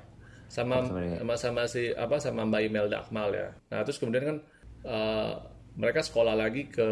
Sama 0.48 0.86
sama 1.18 1.34
sama 1.34 1.62
si 1.66 1.90
apa 1.90 2.22
sama 2.22 2.46
Mbak 2.46 2.62
Imelda 2.70 3.02
Akmal 3.02 3.34
ya. 3.34 3.50
Nah 3.74 3.82
terus 3.82 3.98
kemudian 3.98 4.24
kan 4.30 4.38
eh, 4.86 5.32
mereka 5.74 6.06
sekolah 6.06 6.38
lagi 6.38 6.70
ke 6.70 6.86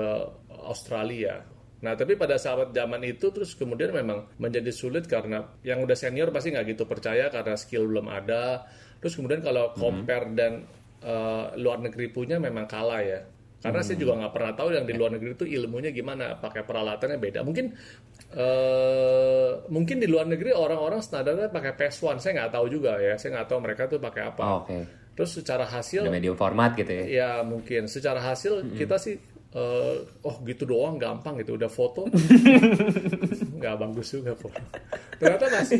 Australia. 0.65 1.45
Nah 1.85 1.93
tapi 1.93 2.17
pada 2.17 2.41
saat 2.41 2.73
zaman 2.73 3.01
itu 3.05 3.29
terus 3.29 3.53
kemudian 3.53 3.93
memang 3.93 4.25
menjadi 4.41 4.73
sulit 4.73 5.05
karena 5.05 5.45
yang 5.61 5.85
udah 5.85 5.93
senior 5.93 6.33
pasti 6.33 6.53
nggak 6.53 6.73
gitu 6.73 6.89
percaya 6.89 7.29
karena 7.29 7.53
skill 7.53 7.85
belum 7.85 8.09
ada. 8.09 8.65
Terus 8.97 9.13
kemudian 9.13 9.45
kalau 9.45 9.77
compare 9.77 10.33
dan 10.33 10.65
eh, 11.05 11.45
luar 11.61 11.85
negeri 11.85 12.09
punya 12.09 12.41
memang 12.41 12.65
kalah 12.65 13.01
ya. 13.05 13.21
Karena 13.61 13.85
saya 13.85 13.93
juga 14.01 14.17
nggak 14.17 14.33
pernah 14.33 14.53
tahu 14.57 14.73
yang 14.73 14.89
di 14.89 14.93
luar 14.97 15.13
negeri 15.13 15.37
itu 15.37 15.45
ilmunya 15.45 15.93
gimana 15.93 16.33
pakai 16.33 16.65
peralatannya 16.65 17.21
beda. 17.21 17.45
Mungkin 17.45 17.69
eh 18.31 19.49
mungkin 19.67 19.99
di 19.99 20.07
luar 20.07 20.23
negeri 20.23 20.55
orang-orang 20.55 21.03
standarnya 21.03 21.51
pakai 21.51 21.75
PS1 21.75 22.23
saya 22.23 22.31
nggak 22.43 22.51
tahu 22.55 22.65
juga 22.71 22.95
ya. 22.97 23.19
Saya 23.19 23.39
nggak 23.39 23.47
tahu 23.51 23.59
mereka 23.59 23.91
tuh 23.91 23.99
pakai 23.99 24.21
apa. 24.31 24.43
Oh, 24.43 24.59
Oke. 24.63 24.79
terus 25.11 25.31
secara 25.35 25.67
hasil 25.67 26.07
Ada 26.07 26.13
medium 26.15 26.39
format 26.39 26.71
gitu 26.79 26.91
ya. 26.91 27.05
ya 27.07 27.31
mungkin. 27.43 27.91
Secara 27.91 28.23
hasil 28.23 28.71
kita 28.79 28.95
sih 28.95 29.19
eh, 29.51 29.95
oh 30.23 30.35
gitu 30.47 30.63
doang 30.63 30.95
gampang 30.95 31.43
gitu. 31.43 31.59
Udah 31.59 31.67
foto. 31.67 32.07
Nggak 33.59 33.75
bagus 33.77 34.07
juga 34.15 34.31
foto. 34.33 34.63
Ternyata 35.19 35.45
masih 35.51 35.79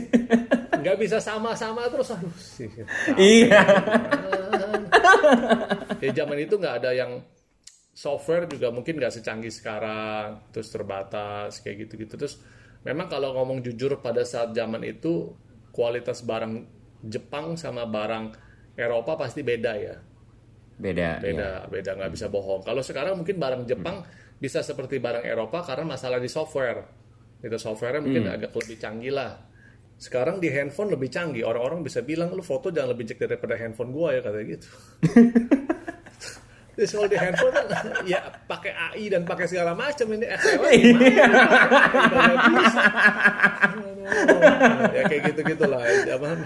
nggak 0.81 0.98
bisa 1.01 1.17
sama-sama 1.17 1.88
terus. 1.89 2.13
Aduh 2.13 2.36
sih. 2.38 2.70
Iya. 3.17 3.62
ya 6.01 6.12
zaman 6.13 6.38
itu 6.41 6.58
nggak 6.58 6.75
ada 6.84 6.91
yang 6.93 7.22
software 7.92 8.48
juga 8.48 8.72
mungkin 8.72 8.98
nggak 8.98 9.20
secanggih 9.20 9.52
sekarang 9.52 10.48
terus 10.56 10.72
terbatas 10.72 11.60
kayak 11.60 11.88
gitu-gitu. 11.88 12.16
Terus 12.16 12.40
memang 12.88 13.12
kalau 13.12 13.36
ngomong 13.36 13.60
jujur 13.62 14.00
pada 14.00 14.24
saat 14.24 14.56
zaman 14.56 14.82
itu 14.88 15.36
kualitas 15.76 16.24
barang 16.24 16.80
Jepang 17.02 17.58
sama 17.58 17.90
barang 17.90 18.38
Eropa 18.78 19.18
pasti 19.20 19.42
beda 19.44 19.74
ya. 19.76 19.96
Beda. 20.82 21.22
beda 21.22 21.50
ya. 21.62 21.70
beda 21.70 21.92
nggak 22.00 22.12
bisa 22.14 22.28
bohong. 22.32 22.66
Kalau 22.66 22.82
sekarang 22.82 23.20
mungkin 23.22 23.38
barang 23.38 23.70
Jepang 23.70 24.02
bisa 24.42 24.66
seperti 24.66 24.98
barang 24.98 25.22
Eropa 25.22 25.62
karena 25.62 25.94
masalah 25.94 26.18
di 26.18 26.32
software. 26.32 26.82
Itu 27.42 27.58
softwarenya 27.58 28.02
mungkin 28.02 28.24
agak 28.30 28.54
lebih 28.54 28.78
canggih 28.82 29.14
lah. 29.14 29.38
Sekarang 30.02 30.42
di 30.42 30.50
handphone 30.50 30.94
lebih 30.94 31.14
canggih. 31.14 31.46
Orang-orang 31.46 31.86
bisa 31.86 32.02
bilang 32.02 32.34
lu 32.34 32.42
foto 32.42 32.74
jangan 32.74 32.98
lebih 32.98 33.14
jelek 33.14 33.38
daripada 33.38 33.54
handphone 33.58 33.94
gua 33.94 34.18
ya 34.18 34.22
katanya 34.26 34.46
gitu 34.58 34.68
Terus 36.75 36.92
kalau 36.96 37.08
di 37.12 37.18
handphone 37.20 37.51
kan 37.51 37.66
ya 38.12 38.20
pakai 38.48 38.72
AI 38.72 39.12
dan 39.12 39.28
pakai 39.28 39.46
segala 39.48 39.75
macam 39.75 40.08
ini 40.16 40.25
gimana? 40.28 40.70
Nggak 42.12 42.36
bisa. 42.48 42.84
ya 44.92 45.01
kayak 45.08 45.22
gitu 45.32 45.42
gitulah 45.56 45.82
zaman 46.08 46.38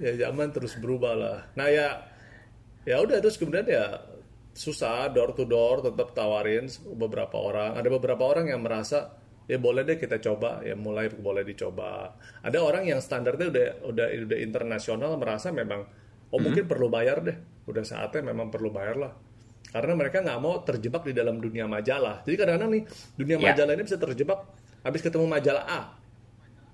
ya 0.00 0.12
zaman 0.28 0.48
terus 0.52 0.76
berubah 0.80 1.12
lah. 1.16 1.38
Nah 1.56 1.68
ya 1.68 1.88
ya 2.88 2.96
udah 3.02 3.20
terus 3.20 3.36
kemudian 3.36 3.68
ya 3.68 4.00
susah 4.56 5.12
door 5.12 5.36
to 5.36 5.44
door 5.44 5.84
tetap 5.84 6.16
tawarin 6.16 6.68
beberapa 6.96 7.36
orang. 7.36 7.76
Ada 7.76 7.88
beberapa 7.92 8.24
orang 8.24 8.48
yang 8.48 8.64
merasa 8.64 9.12
ya 9.46 9.60
boleh 9.60 9.84
deh 9.86 10.00
kita 10.00 10.16
coba 10.18 10.64
ya 10.64 10.72
mulai 10.72 11.12
boleh 11.12 11.44
dicoba. 11.44 12.16
Ada 12.40 12.58
orang 12.60 12.88
yang 12.88 13.00
standarnya 13.04 13.52
udah 13.52 13.66
udah 13.92 14.06
udah 14.32 14.38
internasional 14.40 15.12
merasa 15.20 15.52
memang 15.52 15.84
oh 16.32 16.40
mungkin 16.40 16.64
perlu 16.64 16.88
bayar 16.88 17.20
deh. 17.20 17.36
Udah 17.68 17.84
saatnya 17.84 18.32
memang 18.32 18.48
perlu 18.48 18.72
bayar 18.72 18.96
lah. 18.96 19.25
Karena 19.66 19.92
mereka 19.92 20.22
nggak 20.22 20.38
mau 20.38 20.62
terjebak 20.62 21.02
di 21.04 21.12
dalam 21.12 21.36
dunia 21.36 21.66
majalah. 21.66 22.22
Jadi 22.22 22.34
kadang-kadang 22.34 22.70
nih 22.72 22.82
dunia 23.14 23.36
Ya. 23.36 23.44
majalah 23.52 23.72
ini 23.74 23.82
bisa 23.82 23.96
terjebak 23.96 24.38
habis 24.80 25.00
ketemu 25.00 25.26
majalah 25.26 25.64
A. 25.66 25.80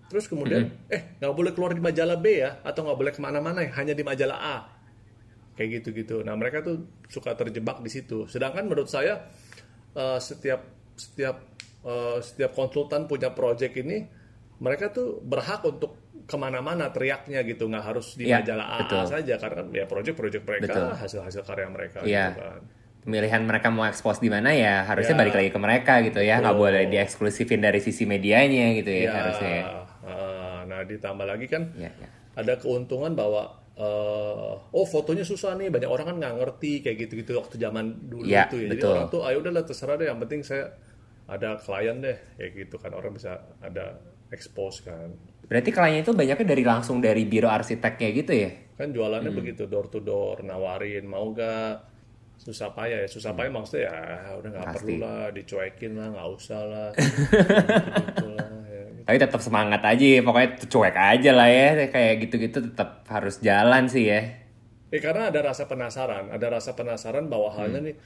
Terus 0.06 0.28
kemudian 0.28 0.68
eh 0.88 1.16
nggak 1.18 1.32
boleh 1.32 1.52
keluar 1.52 1.72
di 1.72 1.80
majalah 1.80 2.16
B 2.16 2.26
ya 2.38 2.60
atau 2.60 2.84
nggak 2.84 2.98
boleh 2.98 3.12
ke 3.12 3.20
mana-mana 3.20 3.64
ya 3.64 3.72
hanya 3.76 3.92
di 3.92 4.04
majalah 4.04 4.38
A 4.38 4.56
kayak 5.52 5.80
gitu-gitu. 5.80 6.20
Nah 6.20 6.36
mereka 6.36 6.60
tuh 6.60 6.84
suka 7.08 7.32
terjebak 7.32 7.80
di 7.80 7.88
situ. 7.88 8.28
Sedangkan 8.28 8.68
menurut 8.68 8.86
saya 8.86 9.24
eh, 9.92 10.18
setiap 10.20 10.60
setiap 10.94 11.36
eh, 11.82 12.18
setiap 12.20 12.52
konsultan 12.52 13.08
punya 13.08 13.32
project 13.32 13.72
ini 13.74 14.04
mereka 14.62 14.92
tuh 14.92 15.18
berhak 15.18 15.64
untuk 15.64 15.98
ke 16.22 16.36
mana-mana 16.38 16.86
teriaknya 16.88 17.42
gitu 17.42 17.66
nggak 17.66 17.82
harus 17.82 18.14
di 18.14 18.30
Iya, 18.30 18.38
majalah 18.38 18.66
AA 18.68 18.78
betul. 18.86 19.02
saja 19.10 19.34
karena 19.34 19.60
ya 19.74 19.84
project-project 19.90 20.44
mereka 20.46 20.66
Betul. 20.70 20.86
hasil-hasil 20.94 21.42
karya 21.42 21.66
mereka 21.66 21.98
Iya. 22.06 22.24
gitu 22.30 22.40
kan. 22.46 22.62
Pemilihan 23.02 23.42
mereka 23.42 23.66
mau 23.66 23.82
expose 23.82 24.18
di 24.18 24.28
mana 24.28 24.50
ya 24.50 24.82
harusnya 24.84 25.12
Ya. 25.12 25.20
balik 25.20 25.34
lagi 25.34 25.50
ke 25.50 25.58
mereka 25.58 25.98
gitu 26.00 26.18
ya. 26.18 26.38
Nggak 26.38 26.54
Betul. 26.54 26.64
boleh 26.64 26.82
dieksklusifin 26.86 27.58
dari 27.58 27.78
sisi 27.78 28.04
medianya 28.04 28.74
gitu 28.74 28.88
ya, 28.88 29.02
Ya, 29.02 29.10
harusnya. 29.12 29.56
eh, 30.02 30.58
nah 30.64 30.80
ditambah 30.82 31.24
lagi 31.24 31.46
kan 31.46 31.66
Ya, 31.74 31.90
ya. 31.90 32.08
ada 32.36 32.54
keuntungan 32.56 33.12
bahwa 33.12 33.58
eh, 33.74 34.52
oh 34.68 34.84
fotonya 34.84 35.22
susah 35.22 35.54
nih 35.54 35.66
banyak 35.68 35.88
orang 35.88 36.06
kan 36.06 36.16
nggak 36.16 36.34
ngerti 36.36 36.72
kayak 36.80 36.96
gitu-gitu 37.00 37.34
waktu 37.34 37.56
zaman 37.56 37.84
dulu 38.04 38.22
Ya, 38.22 38.46
itu 38.46 38.60
ya 38.60 38.68
jadi 38.68 38.78
betul. 38.78 38.92
orang 38.92 39.06
tuh 39.08 39.20
ayo 39.24 39.36
udahlah 39.40 39.64
terserah 39.64 39.96
deh 39.96 40.06
yang 40.06 40.20
penting 40.20 40.40
saya 40.40 40.70
ada 41.24 41.56
klien 41.56 41.98
deh 41.98 42.14
kayak 42.36 42.50
gitu 42.54 42.76
kan 42.76 42.92
orang 42.92 43.12
bisa 43.12 43.34
ada 43.58 43.96
expose 44.28 44.80
kan 44.80 45.10
Berarti 45.42 45.68
kliennya 45.68 46.00
itu 46.02 46.12
banyaknya 46.12 46.46
dari 46.46 46.62
langsung 46.62 46.96
dari 46.98 47.24
biro 47.24 47.46
arsiteknya 47.46 48.08
gitu 48.14 48.32
ya? 48.32 48.50
kan 48.72 48.88
jualannya 48.88 49.28
Hmm. 49.28 49.40
begitu 49.40 49.64
door 49.64 49.86
to 49.86 49.98
door 49.98 50.40
nawarin 50.40 51.04
mau 51.04 51.28
gak 51.30 51.91
susah 52.42 52.74
payah 52.74 52.98
ya 52.98 53.08
susah 53.08 53.30
payah 53.32 53.48
maksudnya 53.48 53.86
ya 53.86 53.98
udah 54.34 54.50
nggak 54.50 54.66
Hmm. 54.66 54.74
Perlu 54.74 54.94
lah 54.98 55.30
dicuekin 55.30 55.92
lah 55.94 56.06
nggak 56.10 56.28
usah 56.28 56.60
lah 56.64 56.88
gitu 56.98 58.26
lah 58.28 58.50
ya. 58.66 58.82
Tapi 59.02 59.16
tetap 59.16 59.40
semangat 59.40 59.82
aja, 59.82 60.02
ya, 60.02 60.20
pokoknya 60.20 60.50
cuek 60.62 60.96
aja 60.96 61.30
lah 61.30 61.46
ya, 61.46 61.66
kayak 61.86 62.14
gitu-gitu 62.20 62.58
tetap 62.70 63.02
harus 63.06 63.38
jalan 63.38 63.86
sih 63.86 64.06
ya. 64.06 64.20
Eh 64.90 64.98
karena 64.98 65.30
ada 65.30 65.40
rasa 65.42 65.64
penasaran, 65.64 66.28
ada 66.28 66.46
rasa 66.50 66.74
penasaran 66.74 67.26
bahwa 67.26 67.50
halnya 67.50 67.78
Hmm. 67.78 67.88
nih 67.88 67.96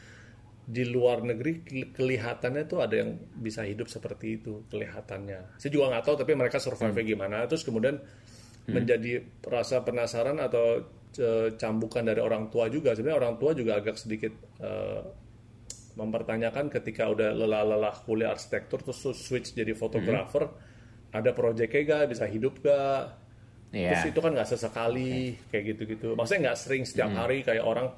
di 0.66 0.82
luar 0.84 1.22
negeri 1.22 1.62
ke- 1.62 1.94
kelihatannya 1.94 2.66
tuh 2.66 2.82
ada 2.82 2.98
yang 2.98 3.14
bisa 3.32 3.62
hidup 3.62 3.86
seperti 3.86 4.36
itu 4.36 4.66
kelihatannya. 4.66 5.56
Saya 5.56 5.70
juga 5.70 5.90
nggak 5.90 6.04
tahu 6.04 6.16
tapi 6.18 6.32
mereka 6.34 6.58
survive 6.58 6.92
Hmm. 6.92 7.06
gimana. 7.06 7.46
Terus 7.46 7.62
kemudian 7.62 8.02
menjadi 8.66 9.22
rasa 9.42 9.80
penasaran 9.80 10.36
atau 10.36 10.82
cambukan 11.56 12.04
dari 12.04 12.20
orang 12.20 12.52
tua 12.52 12.68
juga. 12.68 12.92
Sebenarnya 12.92 13.18
orang 13.24 13.34
tua 13.40 13.52
juga 13.56 13.80
agak 13.80 13.96
sedikit 13.96 14.32
eh, 14.60 15.02
mempertanyakan 15.96 16.68
ketika 16.68 17.08
udah 17.08 17.32
lelah-lelah 17.32 18.04
kuliah 18.04 18.36
arsitektur 18.36 18.84
terus 18.84 19.00
switch 19.16 19.56
jadi 19.56 19.72
fotografer, 19.72 20.44
Hmm. 20.44 21.16
ada 21.16 21.32
proyeknya 21.32 22.04
gak, 22.04 22.12
bisa 22.12 22.24
hidup 22.28 22.60
gak? 22.60 23.24
Iya. 23.74 23.98
terus 23.98 24.14
itu 24.14 24.20
kan 24.22 24.30
nggak 24.30 24.46
sesekali 24.46 25.34
kayak 25.50 25.64
gitu-gitu 25.74 26.14
maksudnya 26.14 26.48
nggak 26.48 26.58
sering 26.58 26.86
setiap 26.86 27.10
hari 27.12 27.42
kayak 27.42 27.66
orang 27.66 27.90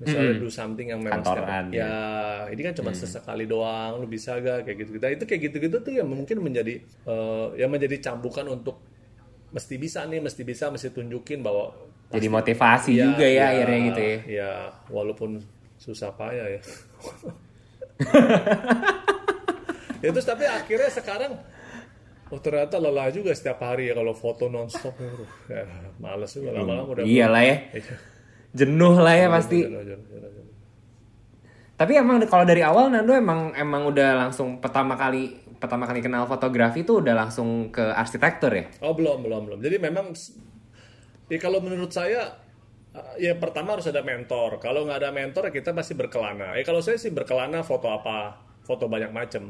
misalnya 0.00 0.40
do 0.40 0.48
something 0.48 0.88
yang 0.88 0.98
memang 1.04 1.20
setiap 1.20 1.46
Kantoran, 1.46 1.64
ya 1.70 1.94
ini 2.48 2.60
kan 2.64 2.74
cuma 2.74 2.90
sesekali 2.96 3.44
doang 3.46 4.02
lu 4.02 4.08
bisa 4.08 4.40
gak 4.40 4.66
kayak 4.66 4.76
gitu 4.82 4.90
gitu 4.98 5.04
itu 5.04 5.24
kayak 5.28 5.40
gitu-gitu 5.52 5.76
tuh 5.84 5.92
yang 5.94 6.08
mungkin 6.08 6.42
menjadi 6.42 6.80
eh, 6.82 7.46
yang 7.60 7.70
menjadi 7.70 8.10
cambukan 8.10 8.50
untuk 8.50 8.82
mesti 9.52 9.76
bisa 9.76 10.02
nih 10.08 10.18
mesti 10.24 10.42
bisa 10.42 10.72
mesti 10.72 10.90
tunjukin 10.90 11.44
bahwa 11.44 11.76
Jadi 12.12 12.26
motivasi 12.28 12.90
Iya, 12.92 13.04
juga 13.08 13.24
ya 13.24 13.32
iya, 13.32 13.44
akhirnya 13.48 13.78
gitu 13.88 14.00
ya. 14.00 14.16
Iya, 14.28 14.50
walaupun 14.92 15.30
susah 15.80 16.12
payah 16.14 16.46
ya. 16.46 16.60
ya 20.02 20.08
terus 20.10 20.26
tapi 20.26 20.44
akhirnya 20.46 20.90
sekarang 20.90 21.32
oh 22.32 22.40
ternyata 22.42 22.80
lelah 22.82 23.08
juga 23.14 23.30
setiap 23.36 23.62
hari 23.62 23.90
ya 23.90 23.94
kalau 23.94 24.14
foto 24.16 24.50
nonstop 24.50 24.94
ya 25.46 25.62
males 26.02 26.32
juga 26.34 26.50
lama-lama 26.56 26.98
udah 26.98 27.04
Iyalah 27.06 27.42
ya. 27.44 27.56
Iya. 27.76 27.94
Jenuh 28.52 29.00
lah 29.00 29.14
ya 29.16 29.26
pasti. 29.32 29.64
Jenuh, 29.64 29.80
jenuh, 29.80 30.06
jenuh, 30.12 30.28
jenuh. 30.28 30.52
Tapi 31.72 31.92
emang 31.96 32.20
kalau 32.28 32.44
dari 32.44 32.60
awal 32.62 32.92
Nando 32.92 33.16
emang 33.16 33.56
emang 33.56 33.88
udah 33.88 34.28
langsung 34.28 34.60
pertama 34.60 34.94
kali 34.94 35.40
pertama 35.56 35.86
kali 35.86 36.02
kenal 36.02 36.26
fotografi 36.26 36.82
itu 36.82 37.00
udah 37.00 37.14
langsung 37.14 37.70
ke 37.70 37.94
arsitektur 37.94 38.52
ya? 38.52 38.64
Oh 38.82 38.92
belum 38.92 39.24
belum 39.24 39.42
belum. 39.48 39.58
Jadi 39.62 39.76
memang 39.78 40.12
ya 41.32 41.38
kalau 41.44 41.58
menurut 41.64 41.92
saya 41.98 42.20
eh, 42.98 43.14
ya 43.30 43.32
pertama 43.42 43.68
harus 43.78 43.88
ada 43.92 44.02
mentor. 44.10 44.50
Kalau 44.64 44.80
nggak 44.86 44.98
ada 45.02 45.10
mentor 45.20 45.42
ya 45.48 45.52
kita 45.58 45.70
pasti 45.78 45.94
berkelana. 46.00 46.48
Ya 46.58 46.62
kalau 46.68 46.80
saya 46.84 46.98
sih 47.00 47.12
berkelana 47.18 47.60
foto 47.70 47.88
apa, 47.98 48.18
foto 48.68 48.84
banyak 48.94 49.10
macam. 49.20 49.44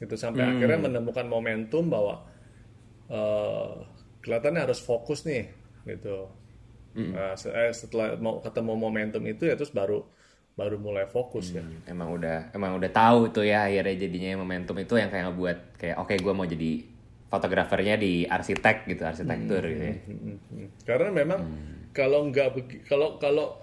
Gitu 0.00 0.14
sampai 0.24 0.44
akhirnya 0.54 0.78
menemukan 0.88 1.26
momentum 1.26 1.84
bahwa 1.94 2.14
eh 3.08 3.70
kelihatannya 4.22 4.60
harus 4.68 4.80
fokus 4.82 5.24
nih 5.28 5.44
gitu. 5.88 6.28
Nah, 7.14 7.32
se- 7.40 7.54
eh, 7.54 7.72
setelah 7.72 8.18
mau 8.20 8.42
ketemu 8.44 8.72
momentum 8.76 9.22
itu 9.24 9.48
ya 9.48 9.54
terus 9.56 9.72
baru 9.72 10.04
baru 10.58 10.76
mulai 10.76 11.06
fokus 11.08 11.54
ya. 11.54 11.64
Emang 11.86 12.12
udah 12.18 12.50
emang 12.52 12.76
udah 12.76 12.90
tahu 12.90 13.30
tuh 13.30 13.46
ya 13.46 13.64
akhirnya 13.70 13.94
jadinya 13.96 14.42
momentum 14.42 14.76
itu 14.76 14.94
yang 14.98 15.08
kayak 15.08 15.24
ngebuat 15.30 15.58
kayak 15.80 15.96
oke 16.02 16.14
gue 16.18 16.32
mau 16.34 16.44
jadi 16.44 16.70
fotografernya 17.28 18.00
di 18.00 18.24
arsitek 18.24 18.88
gitu 18.88 19.02
arsitektur 19.04 19.62
gitu 19.68 19.84
ya. 19.84 19.96
Hmm. 20.08 20.68
Karena 20.82 21.10
memang 21.12 21.40
kalau 21.92 22.28
nggak 22.32 22.48
kalau 22.88 23.20
kalau 23.20 23.60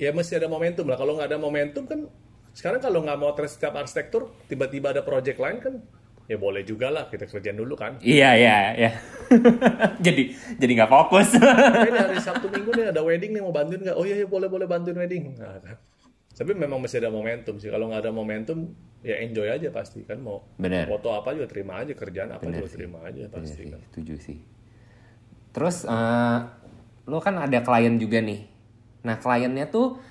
ya 0.00 0.10
mesti 0.10 0.40
ada 0.40 0.48
momentum 0.48 0.88
lah. 0.88 0.96
Kalau 0.96 1.16
nggak 1.20 1.28
ada 1.28 1.40
momentum 1.40 1.84
kan 1.84 2.08
sekarang 2.52 2.80
kalau 2.80 3.04
nggak 3.04 3.18
mau 3.20 3.32
tes 3.32 3.56
setiap 3.56 3.76
arsitektur 3.76 4.32
tiba-tiba 4.48 4.92
ada 4.92 5.00
project 5.00 5.40
lain 5.40 5.58
kan 5.60 5.74
ya 6.30 6.36
boleh 6.38 6.62
juga 6.64 6.88
lah 6.88 7.08
kita 7.12 7.28
kerjain 7.28 7.56
dulu 7.56 7.76
kan. 7.76 8.00
Iya 8.00 8.30
iya 8.40 8.56
iya. 8.76 8.90
jadi 10.06 10.32
jadi 10.56 10.72
nggak 10.80 10.92
fokus. 10.92 11.36
Ini 11.36 11.92
hari 11.92 12.18
Sabtu 12.24 12.48
Minggu 12.48 12.72
nih 12.72 12.88
ada 12.88 13.00
wedding 13.04 13.36
nih 13.36 13.42
mau 13.44 13.52
bantuin 13.52 13.80
nggak? 13.84 13.96
Oh 13.96 14.04
iya, 14.08 14.16
iya 14.22 14.28
boleh 14.28 14.48
boleh 14.48 14.64
bantuin 14.64 14.96
wedding. 14.96 15.36
Nah, 15.36 15.60
kan. 15.60 15.76
Tapi 16.42 16.58
memang 16.58 16.82
mesti 16.82 16.98
ada 16.98 17.14
momentum 17.14 17.54
sih. 17.62 17.70
Kalau 17.70 17.86
nggak 17.86 18.02
ada 18.02 18.10
momentum 18.10 18.74
ya 19.06 19.14
enjoy 19.22 19.46
aja 19.46 19.70
pasti 19.70 20.02
kan 20.02 20.18
mau 20.18 20.42
Bener. 20.58 20.90
foto 20.90 21.14
apa 21.14 21.30
juga 21.38 21.46
terima 21.46 21.78
aja 21.78 21.94
kerjaan 21.94 22.34
apa 22.34 22.50
juga 22.50 22.66
terima 22.66 22.98
aja 23.06 23.30
pasti 23.30 23.62
sih, 23.62 23.70
kan. 23.70 23.78
setuju 23.86 24.14
sih. 24.18 24.38
Terus 25.54 25.86
eh 25.86 26.38
lo 27.06 27.18
kan 27.22 27.38
ada 27.38 27.62
klien 27.62 27.94
juga 27.94 28.18
nih. 28.18 28.42
Nah 29.06 29.22
kliennya 29.22 29.70
tuh 29.70 30.02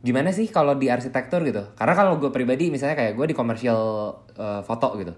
gimana 0.00 0.32
sih 0.32 0.48
kalau 0.48 0.72
di 0.80 0.88
arsitektur 0.88 1.44
gitu? 1.44 1.76
Karena 1.76 1.92
kalau 1.92 2.16
gue 2.16 2.32
pribadi 2.32 2.72
misalnya 2.72 2.96
kayak 2.96 3.12
gue 3.12 3.26
di 3.28 3.36
komersial 3.36 3.80
eh, 4.32 4.60
foto 4.64 4.96
gitu. 4.96 5.12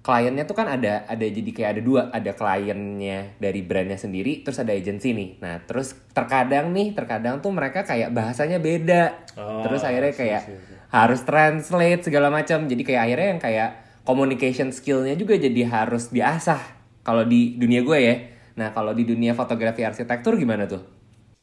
Kliennya 0.00 0.48
tuh 0.48 0.56
kan 0.56 0.64
ada 0.64 1.04
ada 1.04 1.26
jadi 1.28 1.50
kayak 1.52 1.70
ada 1.76 1.82
dua, 1.84 2.02
ada 2.08 2.32
kliennya 2.32 3.36
dari 3.36 3.60
brandnya 3.60 4.00
sendiri, 4.00 4.40
terus 4.40 4.56
ada 4.56 4.72
agensi 4.72 5.12
nih. 5.12 5.30
Nah 5.44 5.60
terus 5.68 5.92
terkadang 6.16 6.72
nih, 6.72 6.96
terkadang 6.96 7.44
tuh 7.44 7.52
mereka 7.52 7.84
kayak 7.84 8.08
bahasanya 8.08 8.56
beda. 8.56 9.28
Oh, 9.36 9.60
terus 9.60 9.84
akhirnya 9.84 10.16
kayak 10.16 10.42
sih, 10.48 10.56
sih. 10.56 10.76
harus 10.88 11.20
translate 11.20 12.08
segala 12.08 12.32
macam. 12.32 12.64
Jadi 12.64 12.80
kayak 12.80 13.02
akhirnya 13.04 13.28
yang 13.36 13.40
kayak 13.44 13.70
communication 14.08 14.72
skillnya 14.72 15.12
juga 15.20 15.36
jadi 15.36 15.68
harus 15.68 16.08
diasah. 16.08 16.80
Kalau 17.04 17.28
di 17.28 17.60
dunia 17.60 17.84
gue 17.84 17.98
ya. 18.00 18.16
Nah 18.56 18.72
kalau 18.72 18.96
di 18.96 19.04
dunia 19.04 19.36
fotografi 19.36 19.84
arsitektur 19.84 20.40
gimana 20.40 20.64
tuh? 20.64 20.80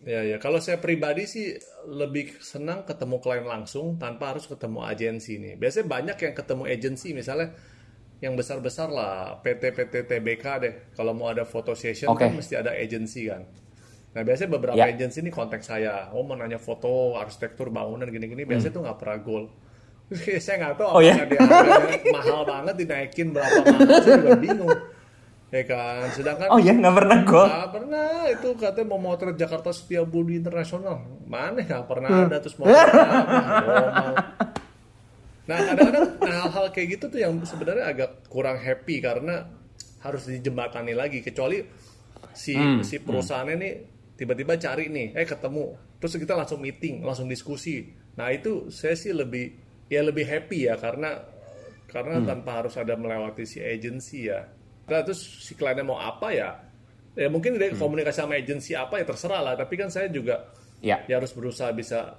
Ya 0.07 0.23
ya, 0.23 0.39
kalau 0.39 0.63
saya 0.63 0.79
pribadi 0.79 1.27
sih 1.27 1.57
lebih 1.83 2.39
senang 2.39 2.87
ketemu 2.87 3.19
klien 3.19 3.43
langsung 3.43 3.99
tanpa 3.99 4.31
harus 4.33 4.47
ketemu 4.47 4.81
agensi 4.81 5.35
nih. 5.35 5.59
Biasanya 5.59 5.85
banyak 5.89 6.17
yang 6.21 6.33
ketemu 6.33 6.63
agensi 6.63 7.07
misalnya 7.11 7.53
yang 8.17 8.33
besar-besar 8.33 8.89
lah, 8.89 9.37
PT-PT 9.39 9.93
TBK 10.03 10.45
deh. 10.57 10.73
Kalau 10.91 11.11
mau 11.11 11.27
ada 11.27 11.43
foto 11.43 11.71
session 11.71 12.07
Oke. 12.07 12.23
kan 12.23 12.33
mesti 12.33 12.53
ada 12.53 12.71
agensi 12.71 13.25
kan. 13.25 13.45
Nah 14.09 14.21
biasanya 14.21 14.49
beberapa 14.51 14.73
Ya. 14.75 14.89
agensi 14.89 15.21
ini 15.21 15.29
kontak 15.29 15.61
saya, 15.61 16.09
oh 16.09 16.21
mau 16.21 16.33
nanya 16.33 16.57
foto 16.57 17.13
arsitektur 17.15 17.69
bangunan 17.69 18.07
gini-gini, 18.07 18.41
biasanya 18.43 18.73
tuh 18.73 18.81
nggak 18.81 18.97
pernah 18.97 19.17
goal. 19.19 19.45
Saya 20.39 20.55
nggak 20.57 20.75
tahu 20.75 20.87
Hmm. 20.87 20.97
Oh, 20.97 21.01
ya? 21.01 21.13
apakah 21.13 21.27
dia 21.27 21.39
mahal 22.15 22.41
banget 22.41 22.75
dinaikin 22.79 23.27
berapa 23.29 23.59
mahal, 23.61 24.01
saya 24.01 24.17
juga 24.17 24.37
bingung. 24.37 24.79
Ya 25.47 25.63
kan, 25.63 26.11
sedangkan 26.11 26.47
Oh 26.49 26.59
ya 26.59 26.73
nggak 26.73 26.91
pernah 26.93 27.17
gue. 27.21 27.45
Nggak 27.45 27.69
pernah 27.71 28.07
itu 28.27 28.47
katanya 28.57 28.87
mau 28.87 28.99
motret 28.99 29.35
Jakarta 29.35 29.69
Setiabudi 29.69 30.35
Internasional 30.35 30.97
mana 31.23 31.59
nggak 31.59 31.85
pernah 31.85 32.09
Hmm. 32.09 32.25
ada 32.25 32.37
terus 32.39 32.55
normal. 32.57 32.73
Nah 35.47 35.57
kadang-kadang 35.63 36.05
nah, 36.19 36.35
hal-hal 36.43 36.65
kayak 36.69 36.87
gitu 36.97 37.05
tuh 37.07 37.19
yang 37.19 37.33
sebenarnya 37.41 37.85
agak 37.87 38.27
kurang 38.27 38.59
happy 38.59 38.99
karena 38.99 39.47
harus 40.03 40.27
dijembatani 40.27 40.91
lagi. 40.91 41.23
Kecuali 41.23 41.63
si 42.35 42.53
Hmm, 42.53 42.83
si 42.83 42.99
perusahaannya 42.99 43.55
nih 43.55 43.73
tiba-tiba 44.13 44.59
cari 44.59 44.91
nih 44.91 45.15
eh 45.15 45.23
ketemu. 45.23 45.73
Terus 45.97 46.13
kita 46.19 46.33
langsung 46.35 46.59
meeting 46.59 47.01
langsung 47.01 47.25
diskusi. 47.25 47.87
Nah 48.15 48.29
itu 48.29 48.67
saya 48.69 48.93
sih 48.93 49.15
lebih 49.15 49.55
ya 49.87 50.03
lebih 50.03 50.27
happy 50.27 50.67
ya 50.67 50.75
karena 50.75 51.15
karena 51.87 52.19
Hmm. 52.19 52.27
tanpa 52.27 52.59
harus 52.59 52.75
ada 52.75 52.93
melewati 52.93 53.47
si 53.47 53.63
agency 53.63 54.27
ya. 54.27 54.43
Nah, 54.87 55.03
terus 55.03 55.19
si 55.19 55.55
kliennya 55.55 55.83
mau 55.83 55.95
apa 55.95 56.31
ya? 56.31 56.51
Ya 57.15 57.31
mungkin 57.31 57.55
Hmm. 57.55 57.59
dia 57.63 57.71
komunikasi 57.73 58.19
sama 58.19 58.35
agensi 58.35 58.75
apa 58.75 58.99
ya 58.99 59.05
terserah 59.07 59.41
lah. 59.41 59.53
Tapi 59.55 59.73
kan 59.79 59.87
saya 59.87 60.11
juga 60.11 60.51
Ya. 60.83 60.99
ya 61.07 61.17
harus 61.17 61.31
berusaha 61.31 61.71
bisa 61.71 62.13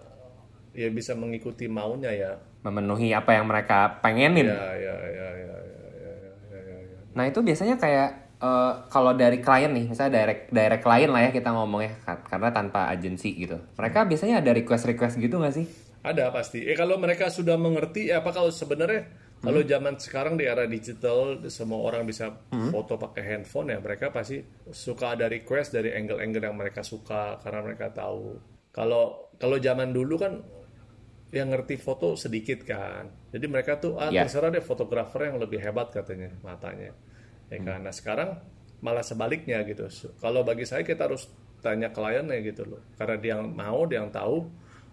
ya 0.72 0.88
bisa 0.88 1.12
mengikuti 1.12 1.68
maunya 1.68 2.10
ya 2.10 2.32
memenuhi 2.60 3.10
apa 3.10 3.30
yang 3.32 3.46
mereka 3.46 4.00
pengenin. 4.00 4.46
ya 4.46 4.54
ya 4.74 4.94
ya 4.94 4.94
ya 5.08 5.28
ya 5.28 5.28
ya 5.38 5.58
ya 5.94 6.12
ya, 6.52 6.58
ya, 6.58 6.76
ya. 6.82 6.98
Nah 7.14 7.24
itu 7.24 7.38
biasanya 7.40 7.76
kayak 7.76 8.08
eh, 8.38 8.72
kalau 8.88 9.12
dari 9.12 9.38
klien 9.38 9.70
nih, 9.70 9.86
misalnya 9.88 10.12
direct 10.18 10.50
direct 10.50 10.82
klien 10.82 11.10
lah 11.10 11.22
ya 11.22 11.30
kita 11.30 11.50
ngomongnya 11.50 11.94
ka- 12.00 12.24
karena 12.26 12.48
tanpa 12.50 12.86
agensi 12.88 13.34
gitu. 13.34 13.58
Mereka 13.74 14.04
biasanya 14.04 14.38
ada 14.38 14.50
request 14.50 14.84
request 14.86 15.14
gitu 15.16 15.38
nggak 15.38 15.54
sih? 15.54 15.66
Ada 15.98 16.30
pasti. 16.30 16.62
Eh 16.62 16.74
kalau 16.74 16.94
mereka 16.96 17.26
sudah 17.28 17.58
mengerti, 17.58 18.06
eh, 18.08 18.16
apa 18.16 18.30
kalau 18.30 18.48
sebenarnya 18.48 19.06
kalau 19.38 19.62
zaman 19.62 19.94
sekarang 19.98 20.34
di 20.34 20.46
era 20.46 20.66
digital 20.66 21.46
semua 21.46 21.78
orang 21.80 22.02
bisa 22.02 22.42
foto 22.70 22.98
pakai 22.98 23.22
handphone 23.24 23.70
ya, 23.70 23.78
mereka 23.78 24.10
pasti 24.10 24.42
suka 24.68 25.14
ada 25.14 25.30
request 25.30 25.74
dari 25.74 25.94
angle-angle 25.94 26.42
yang 26.42 26.58
mereka 26.58 26.82
suka 26.82 27.38
karena 27.38 27.62
mereka 27.62 27.90
tahu. 27.92 28.34
Kalau 28.70 29.30
kalau 29.38 29.58
zaman 29.58 29.90
dulu 29.90 30.18
kan 30.18 30.42
yang 31.28 31.52
ngerti 31.52 31.76
foto 31.76 32.16
sedikit 32.16 32.64
kan. 32.64 33.08
Jadi 33.28 33.46
mereka 33.46 33.76
tuh 33.76 34.00
ah 34.00 34.08
Ya. 34.08 34.24
terserah 34.24 34.48
deh 34.48 34.64
fotografer 34.64 35.28
yang 35.28 35.36
lebih 35.36 35.60
hebat 35.60 35.92
katanya 35.92 36.32
matanya. 36.40 36.96
Ya 37.52 37.58
kan. 37.60 37.84
Nah, 37.84 37.92
sekarang 37.92 38.40
malah 38.80 39.04
sebaliknya 39.04 39.60
gitu. 39.64 39.88
Kalau 40.20 40.40
bagi 40.40 40.64
saya 40.64 40.80
kita 40.84 41.04
harus 41.08 41.28
tanya 41.60 41.92
kliennya 41.92 42.38
gitu 42.40 42.64
loh. 42.64 42.80
Karena 42.96 43.16
dia 43.18 43.32
yang 43.36 43.50
mau, 43.50 43.84
dia 43.84 44.00
yang 44.00 44.08
tahu 44.08 44.48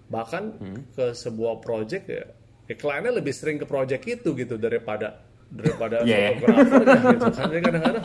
bahkan 0.06 0.54
ke 0.94 1.16
sebuah 1.16 1.64
project 1.64 2.06
ya, 2.06 2.26
ya 2.68 2.76
kliennya 2.76 3.16
lebih 3.16 3.34
sering 3.34 3.58
ke 3.58 3.66
project 3.66 4.04
itu 4.06 4.36
gitu 4.36 4.60
daripada 4.60 5.24
daripada 5.50 6.04
Yeah. 6.04 6.36
fotografernya 6.36 7.00
gitu 7.16 7.26
kan. 7.32 7.46
Jadi 7.48 7.62
kadang-kadang 7.64 8.04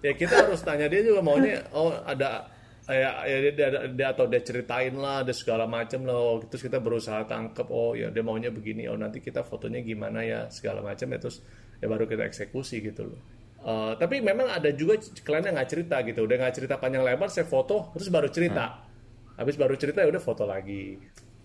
ya 0.00 0.12
kita 0.16 0.34
harus 0.44 0.60
tanya 0.60 0.86
dia 0.88 1.00
juga 1.04 1.20
maunya 1.20 1.60
oh 1.72 1.92
ada 2.04 2.48
ya, 2.92 3.10
ya 3.26 3.36
dia, 3.50 3.52
dia, 3.54 3.68
dia 3.90 4.08
atau 4.12 4.26
dia 4.26 4.42
ceritain 4.42 4.94
lah 4.94 5.22
ada 5.22 5.34
segala 5.34 5.64
macam 5.64 6.02
loh 6.04 6.42
terus 6.46 6.62
kita 6.66 6.78
berusaha 6.82 7.24
tangkep 7.26 7.66
oh 7.70 7.94
ya 7.94 8.10
dia 8.10 8.22
maunya 8.22 8.50
begini. 8.52 8.86
Oh 8.90 8.98
nanti 8.98 9.22
kita 9.22 9.46
fotonya 9.46 9.80
gimana 9.82 10.22
ya 10.22 10.46
segala 10.50 10.84
macam 10.84 11.06
ya 11.10 11.18
terus 11.18 11.42
ya 11.80 11.86
baru 11.88 12.04
kita 12.04 12.26
eksekusi 12.26 12.82
gitu 12.84 13.10
loh. 13.10 13.20
Eh, 13.60 13.92
tapi 14.00 14.24
memang 14.24 14.48
ada 14.48 14.72
juga 14.72 14.96
klien 15.20 15.44
yang 15.44 15.54
nggak 15.56 15.70
cerita 15.70 15.96
gitu. 16.00 16.24
Udah 16.24 16.36
nggak 16.40 16.54
cerita 16.56 16.74
panjang 16.80 17.04
lebar 17.04 17.28
saya 17.28 17.44
foto 17.44 17.92
terus 17.92 18.08
baru 18.08 18.28
cerita. 18.32 18.88
Habis 19.36 19.56
baru 19.56 19.74
cerita 19.76 20.00
ya 20.04 20.08
udah 20.08 20.22
foto 20.22 20.44
lagi. 20.48 20.96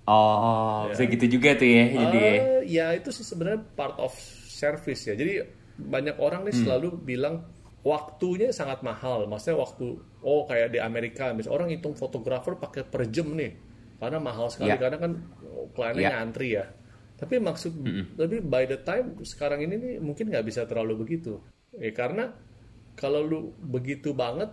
Oh, 0.06 0.86
bisa 0.88 1.04
gitu 1.10 1.26
juga 1.40 1.58
tuh 1.58 1.66
ya. 1.66 1.86
Jadi 1.92 2.20
Eh, 2.22 2.62
ya 2.70 2.86
itu 2.94 3.10
sih 3.10 3.26
sebenarnya 3.26 3.66
part 3.76 3.98
of 4.00 4.14
service 4.48 5.10
ya. 5.10 5.18
Jadi 5.18 5.44
banyak 5.76 6.16
orang 6.24 6.48
nih 6.48 6.56
selalu 6.56 6.96
bilang 7.04 7.44
waktunya 7.86 8.50
sangat 8.50 8.82
mahal. 8.82 9.30
Maksudnya 9.30 9.62
waktu 9.62 9.86
oh 10.26 10.50
kayak 10.50 10.74
di 10.74 10.80
Amerika 10.82 11.30
misalnya 11.32 11.62
orang 11.62 11.70
hitung 11.70 11.94
fotografer 11.94 12.58
pakai 12.58 12.82
per 12.84 13.06
jam 13.08 13.30
nih. 13.38 13.54
Karena 14.02 14.18
mahal 14.20 14.50
sekali 14.50 14.74
Ya. 14.74 14.82
karena 14.82 14.98
kan 14.98 15.12
kliennya 15.72 16.02
Ya. 16.02 16.12
ngantri 16.18 16.48
ya. 16.58 16.66
Tapi 17.16 17.40
maksud 17.40 17.72
tapi 18.18 18.42
by 18.44 18.66
the 18.66 18.82
time 18.82 19.22
sekarang 19.22 19.62
ini 19.64 19.76
nih 19.78 19.94
mungkin 20.02 20.28
nggak 20.34 20.44
bisa 20.44 20.66
terlalu 20.66 21.06
begitu. 21.06 21.40
Ya 21.78 21.94
karena 21.94 22.34
kalau 22.98 23.22
lu 23.24 23.40
begitu 23.62 24.12
banget 24.12 24.50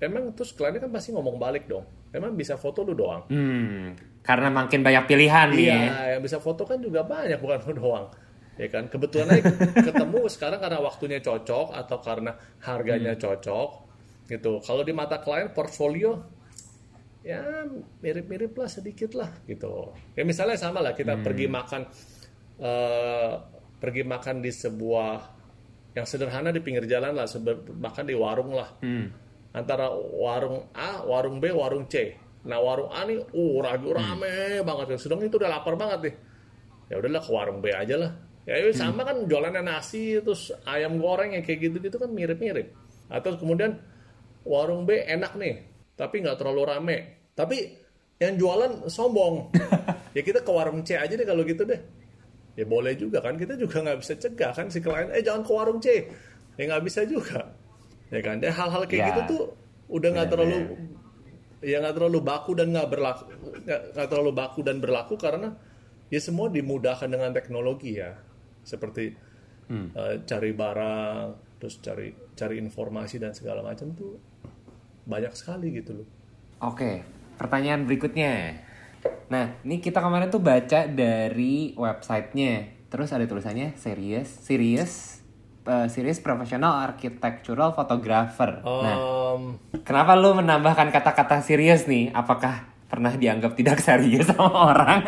emang 0.00 0.34
terus 0.34 0.52
kliennya 0.52 0.82
kan 0.82 0.90
pasti 0.92 1.10
ngomong 1.14 1.36
balik 1.38 1.66
dong 1.66 1.82
emang 2.14 2.34
bisa 2.34 2.54
foto 2.54 2.86
lu 2.86 2.94
doang 2.94 3.26
hmm, 3.26 4.20
karena 4.22 4.48
makin 4.50 4.86
banyak 4.86 5.04
pilihan 5.08 5.48
nih 5.50 5.66
ya. 5.66 5.74
iya 5.74 5.98
yang 6.16 6.22
bisa 6.22 6.38
foto 6.38 6.62
kan 6.62 6.78
juga 6.78 7.02
banyak 7.02 7.38
bukan 7.40 7.58
lu 7.66 7.72
doang 7.74 8.06
ya 8.54 8.66
kan 8.70 8.86
kebetulan 8.86 9.34
aja 9.34 9.50
ketemu 9.74 10.20
sekarang 10.30 10.62
karena 10.62 10.78
waktunya 10.78 11.18
cocok 11.18 11.74
atau 11.74 11.98
karena 11.98 12.32
harganya 12.62 13.18
cocok 13.18 13.70
gitu 14.30 14.62
kalau 14.62 14.86
di 14.86 14.94
mata 14.94 15.18
klien 15.18 15.50
portfolio 15.50 16.22
ya 17.24 17.40
mirip-mirip 18.04 18.52
lah 18.54 18.68
sedikit 18.68 19.16
lah 19.16 19.32
gitu 19.48 19.90
ya 20.14 20.22
misalnya 20.22 20.54
sama 20.60 20.84
lah 20.84 20.94
kita 20.94 21.18
pergi 21.24 21.46
makan 21.50 21.82
eh, 22.60 23.32
pergi 23.80 24.02
makan 24.06 24.44
di 24.44 24.52
sebuah 24.52 25.10
yang 25.94 26.06
sederhana 26.06 26.50
di 26.50 26.60
pinggir 26.62 26.84
jalan 26.86 27.14
lah 27.14 27.26
makan 27.80 28.04
di 28.06 28.14
warung 28.14 28.54
lah 28.54 28.70
Hmm. 28.82 29.08
antara 29.54 29.86
warung 29.94 30.66
A, 30.74 31.06
warung 31.06 31.38
B, 31.38 31.54
warung 31.54 31.86
C. 31.86 32.10
Nah 32.42 32.58
warung 32.58 32.90
A 32.90 33.06
nih, 33.06 33.22
uh 33.22 33.56
rame 33.62 34.58
banget. 34.66 34.98
Sedang 34.98 35.22
itu 35.22 35.38
udah 35.38 35.46
lapar 35.46 35.78
banget 35.78 36.10
nih. 36.10 36.14
Ya 36.90 36.98
udahlah 36.98 37.22
ke 37.22 37.30
warung 37.30 37.62
B 37.62 37.70
aja 37.70 37.94
lah. 37.94 38.10
Ya 38.44 38.60
ya 38.60 38.70
sama 38.76 39.08
kan 39.08 39.24
jualannya 39.24 39.64
nasi, 39.64 40.20
terus 40.20 40.52
ayam 40.68 41.00
goreng 41.00 41.32
yang 41.32 41.44
kayak 41.44 41.64
gitu-gitu 41.68 41.96
kan 41.96 42.12
mirip-mirip. 42.12 42.76
Atau 43.08 43.40
kemudian 43.40 43.80
warung 44.44 44.84
B 44.84 45.00
enak 45.00 45.32
nih, 45.40 45.64
tapi 45.96 46.20
nggak 46.20 46.36
terlalu 46.36 46.62
rame. 46.68 46.98
Tapi 47.32 47.56
yang 48.20 48.36
jualan 48.36 48.84
sombong. 48.92 49.48
ya 50.16 50.20
kita 50.20 50.44
ke 50.44 50.50
warung 50.52 50.84
C 50.84 50.94
aja 51.00 51.16
deh 51.16 51.24
kalau 51.24 51.40
gitu 51.42 51.64
deh. 51.64 51.80
Ya 52.54 52.68
boleh 52.68 52.94
juga 52.94 53.24
kan, 53.24 53.34
kita 53.40 53.56
juga 53.56 53.80
nggak 53.80 53.98
bisa 54.04 54.14
cegah 54.20 54.52
kan 54.52 54.68
si 54.68 54.78
klien, 54.84 55.08
eh 55.10 55.24
jangan 55.24 55.42
ke 55.42 55.50
warung 55.50 55.80
C. 55.80 56.04
Ya 56.60 56.62
nggak 56.68 56.84
bisa 56.84 57.02
juga 57.08 57.50
ya 58.14 58.20
kan 58.22 58.38
dan 58.38 58.52
hal-hal 58.54 58.82
kayak 58.86 59.00
Ya. 59.00 59.06
gitu 59.10 59.20
tuh 59.26 59.42
udah 59.90 60.08
nggak 60.14 60.28
terlalu 60.30 60.58
ya 61.66 61.82
nggak 61.82 61.94
terlalu 61.98 62.18
baku 62.22 62.52
dan 62.54 62.70
nggak 62.70 62.88
berlaku 62.92 63.24
nggak 63.66 64.08
terlalu 64.12 64.30
baku 64.30 64.60
dan 64.62 64.76
berlaku 64.78 65.14
karena 65.18 65.56
ya 66.12 66.20
semua 66.22 66.46
dimudahkan 66.46 67.10
dengan 67.10 67.34
teknologi 67.34 67.98
ya 67.98 68.14
seperti 68.64 69.12
eh, 69.70 70.14
cari 70.24 70.50
barang 70.52 71.24
terus 71.56 71.80
cari 71.80 72.08
cari 72.32 72.58
informasi 72.58 73.16
dan 73.16 73.32
segala 73.32 73.62
macam 73.62 73.92
tuh 73.92 74.18
banyak 75.04 75.32
sekali 75.32 75.68
gitu 75.70 75.94
loh 75.94 76.08
Oke, 76.60 77.04
pertanyaan 77.36 77.84
berikutnya. 77.84 78.56
Nah, 79.28 79.60
ini 79.60 79.78
kita 79.78 80.00
kemarin 80.00 80.32
tuh 80.32 80.40
baca 80.40 80.88
dari 80.88 81.76
websitenya. 81.76 82.52
Terus 82.88 83.12
ada 83.12 83.26
tulisannya 83.26 83.76
serious, 83.76 84.28
serious, 84.40 85.20
eh, 85.62 85.88
serious 85.92 86.24
professional 86.24 86.80
architectural 86.80 87.76
photographer. 87.76 88.64
Nah, 88.64 88.96
Em, 89.34 89.42
kenapa 89.82 90.16
lu 90.16 90.32
menambahkan 90.32 90.88
kata-kata 90.88 91.42
serius 91.42 91.84
nih? 91.84 92.14
Apakah 92.14 92.64
pernah 92.86 93.12
dianggap 93.12 93.58
tidak 93.58 93.82
serius 93.84 94.30
sama 94.30 94.72
orang? 94.72 95.00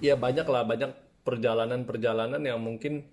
ya 0.00 0.16
banyak 0.16 0.46
lah 0.48 0.64
banyak 0.64 0.88
perjalanan-perjalanan 1.24 2.40
yang 2.40 2.60
mungkin 2.60 3.04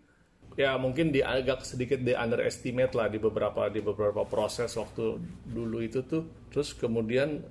ya 0.58 0.74
mungkin 0.82 1.13
di 1.13 1.22
agak 1.22 1.62
sedikit 1.62 2.02
di 2.02 2.17
underestimate 2.17 2.98
lah 2.98 3.08
di 3.08 3.22
beberapa 3.22 3.70
di 3.70 3.78
beberapa 3.78 4.26
proses 4.26 4.74
waktu 4.74 5.22
dulu 5.46 5.86
itu 5.86 6.02
tuh. 6.02 6.26
Terus 6.50 6.74
kemudian 6.74 7.46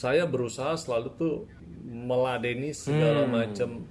saya 0.00 0.24
berusaha 0.24 0.72
selalu 0.80 1.08
tuh 1.20 1.34
meladeni 1.84 2.72
segala 2.72 3.28
macam 3.28 3.84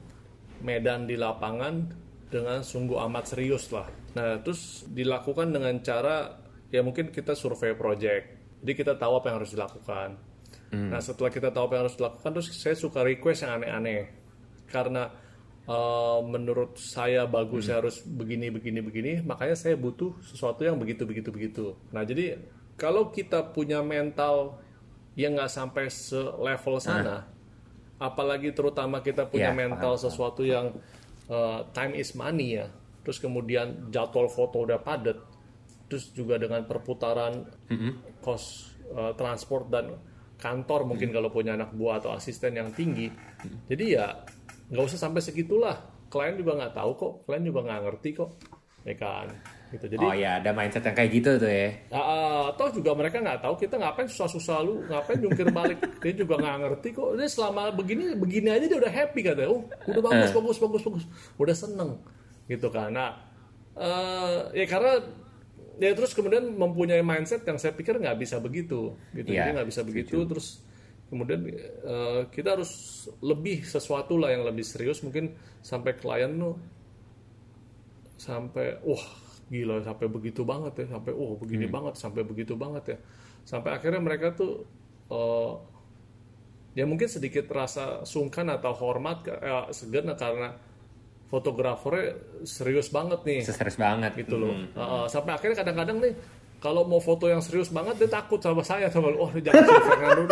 medan 0.66 1.06
di 1.06 1.14
lapangan 1.14 1.94
dengan 2.30 2.66
sungguh 2.66 2.98
amat 3.06 3.38
serius 3.38 3.70
lah. 3.70 3.86
Nah 4.18 4.42
terus 4.42 4.84
dilakukan 4.90 5.54
dengan 5.54 5.78
cara 5.86 6.42
ya 6.74 6.82
mungkin 6.82 7.14
kita 7.14 7.38
survei 7.38 7.78
project. 7.78 8.40
Jadi 8.66 8.74
kita 8.74 8.94
tahu 8.98 9.22
apa 9.22 9.26
yang 9.30 9.38
harus 9.46 9.54
dilakukan. 9.54 10.10
Nah 10.70 11.02
setelah 11.02 11.30
kita 11.34 11.54
tahu 11.54 11.70
apa 11.70 11.74
yang 11.78 11.84
harus 11.86 11.98
dilakukan 11.98 12.30
terus 12.34 12.50
saya 12.58 12.74
suka 12.74 13.06
request 13.06 13.46
yang 13.46 13.62
aneh-aneh. 13.62 14.10
Karena 14.70 15.10
uh, 15.70 16.20
menurut 16.26 16.76
saya 16.82 17.30
bagus 17.30 17.70
saya 17.70 17.86
harus 17.86 18.02
begini 18.02 18.50
begini 18.50 18.82
begini 18.82 19.12
makanya 19.22 19.54
saya 19.54 19.78
butuh 19.78 20.18
sesuatu 20.26 20.66
yang 20.66 20.82
begitu 20.82 21.06
begitu 21.06 21.30
begitu. 21.30 21.66
Nah 21.94 22.02
jadi 22.02 22.42
kalau 22.74 23.14
kita 23.14 23.54
punya 23.54 23.86
mental 23.86 24.58
yang 25.14 25.38
nggak 25.38 25.52
sampai 25.52 25.94
selevel 25.94 26.82
sana 26.82 27.30
apalagi 28.00 28.56
terutama 28.56 29.04
kita 29.04 29.28
punya 29.28 29.52
Iya, 29.52 29.60
mental 29.68 30.00
paham, 30.00 30.04
sesuatu 30.08 30.42
yang 30.48 30.72
uh, 31.28 31.68
time 31.76 31.94
is 32.00 32.16
money 32.18 32.58
ya 32.58 32.72
terus 33.04 33.20
kemudian 33.20 33.92
jadwal 33.92 34.32
foto 34.32 34.64
udah 34.64 34.80
padat 34.80 35.20
terus 35.92 36.14
juga 36.16 36.40
dengan 36.40 36.64
perputaran 36.64 37.44
cost 38.24 38.78
uh, 38.96 39.12
transport 39.18 39.68
dan 39.68 39.98
kantor 40.40 40.88
mungkin 40.88 41.12
kalau 41.12 41.28
punya 41.28 41.58
anak 41.60 41.76
buah 41.76 42.00
atau 42.00 42.16
asisten 42.16 42.56
yang 42.56 42.72
tinggi. 42.72 43.12
Jadi 43.68 43.86
ya 44.00 44.16
nggak 44.70 44.86
usah 44.86 45.00
sampai 45.10 45.22
segitulah. 45.22 45.78
Klien 46.10 46.38
juga 46.38 46.58
nggak 46.58 46.74
tahu 46.74 46.92
kok. 46.98 47.14
Klien 47.26 47.44
juga 47.46 47.60
nggak 47.66 47.82
ngerti 47.86 48.10
kok. 48.18 48.30
Ya 48.86 48.96
kan? 48.98 49.28
Gitu. 49.70 49.86
Jadi 49.86 50.02
oh 50.02 50.14
ya, 50.18 50.42
ada 50.42 50.50
mindset 50.50 50.82
yang 50.82 50.98
kayak 50.98 51.12
gitu 51.14 51.30
tuh 51.38 51.46
ya. 51.46 51.70
Ah, 51.94 52.50
toh 52.58 52.74
juga 52.74 52.98
mereka 52.98 53.22
nggak 53.22 53.46
tahu 53.46 53.54
kita 53.62 53.78
ngapain 53.78 54.10
susah-susah 54.10 54.58
lu 54.66 54.82
ngapain 54.90 55.22
jungkir 55.22 55.46
balik. 55.58 55.78
Dia 56.02 56.14
juga 56.18 56.42
nggak 56.42 56.58
ngerti 56.66 56.88
kok. 56.98 57.10
Dia 57.14 57.30
selama 57.30 57.70
begini 57.70 58.18
begini 58.18 58.50
aja 58.50 58.66
dia 58.66 58.80
udah 58.82 58.90
happy 58.90 59.22
katanya 59.22 59.50
oh 59.54 59.62
udah 59.86 60.02
bagus 60.02 60.32
bagus 60.34 60.58
bagus 60.58 60.82
bagus. 60.82 61.06
Udah 61.38 61.56
seneng. 61.56 62.02
Gitu 62.50 62.68
kan. 62.74 62.90
Nah 62.90 63.14
eh, 63.78 64.38
ya 64.58 64.66
karena 64.66 65.06
ya 65.78 65.94
terus 65.94 66.18
kemudian 66.18 66.50
mempunyai 66.50 67.06
mindset 67.06 67.46
yang 67.46 67.62
saya 67.62 67.78
pikir 67.78 68.02
nggak 68.02 68.18
bisa 68.18 68.42
begitu. 68.42 68.98
Gitu. 69.14 69.38
Iya, 69.38 69.54
jadi 69.54 69.62
nggak 69.62 69.70
bisa 69.70 69.82
begitu 69.86 70.18
terus 70.26 70.66
kemudian 71.10 71.42
eh, 71.50 72.22
kita 72.30 72.56
harus 72.56 73.06
lebih 73.20 73.66
sesuatu 73.66 74.16
lah 74.16 74.32
yang 74.32 74.46
lebih 74.46 74.64
serius. 74.64 75.02
Mungkin 75.02 75.34
sampai 75.60 75.98
klien 75.98 76.32
tuh 76.38 76.56
sampai 78.20 78.80
wah 78.84 79.06
gila 79.50 79.82
sampai 79.82 80.06
begitu 80.12 80.44
banget 80.46 80.86
ya 80.86 81.00
sampai 81.00 81.16
oh 81.16 81.40
begini 81.40 81.66
banget 81.66 81.98
sampai 81.98 82.22
begitu 82.22 82.54
banget 82.54 82.96
ya. 82.96 82.98
Sampai 83.44 83.74
akhirnya 83.74 84.00
mereka 84.00 84.32
tuh 84.38 84.64
eh, 85.10 85.54
ya 86.78 86.86
mungkin 86.86 87.10
sedikit 87.10 87.50
rasa 87.50 88.06
sungkan 88.06 88.48
atau 88.54 88.72
hormat 88.78 89.26
eh, 89.26 89.68
segan 89.74 90.14
karena 90.14 90.70
fotografernya 91.30 92.18
serius 92.44 92.90
banget 92.90 93.22
nih. 93.24 93.42
Serius 93.46 93.78
banget. 93.78 94.12
Gitu 94.18 94.36
loh. 94.36 94.54
Uh, 94.74 95.06
sampai 95.06 95.38
akhirnya 95.38 95.62
kadang-kadang 95.62 95.98
nih 96.02 96.14
kalau 96.60 96.84
mau 96.84 97.00
foto 97.00 97.30
yang 97.30 97.40
serius 97.40 97.70
banget 97.70 98.02
dia 98.02 98.10
takut 98.10 98.42
sama 98.42 98.66
saya. 98.66 98.90
Sama 98.90 99.14
oh 99.14 99.30
jangan 99.38 99.62
si 99.64 99.74
Fernando. 99.86 100.26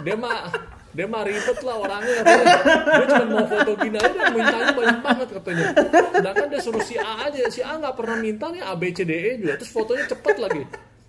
Dia 0.00 0.16
mah 0.16 0.50
dia 0.90 1.06
mah 1.06 1.22
ribet 1.22 1.58
lah 1.62 1.76
orangnya 1.78 2.14
katanya. 2.26 2.54
dia 2.82 3.06
cuma 3.06 3.24
mau 3.30 3.46
foto 3.46 3.72
gini 3.78 3.96
aja 3.96 4.10
dia 4.10 4.26
mintanya 4.34 4.72
banyak 4.74 4.98
banget 5.00 5.28
katanya 5.38 5.66
sedangkan 6.10 6.46
dia 6.50 6.60
suruh 6.60 6.82
si 6.82 6.94
A 6.98 7.30
aja 7.30 7.46
si 7.46 7.60
A 7.62 7.78
nggak 7.78 7.94
pernah 7.94 8.16
minta 8.18 8.50
nih 8.50 8.62
A 8.62 8.74
B 8.74 8.90
C 8.90 9.06
D 9.06 9.12
E 9.14 9.30
juga 9.38 9.54
terus 9.54 9.70
fotonya 9.70 10.04
cepet 10.10 10.36
lagi 10.42 10.62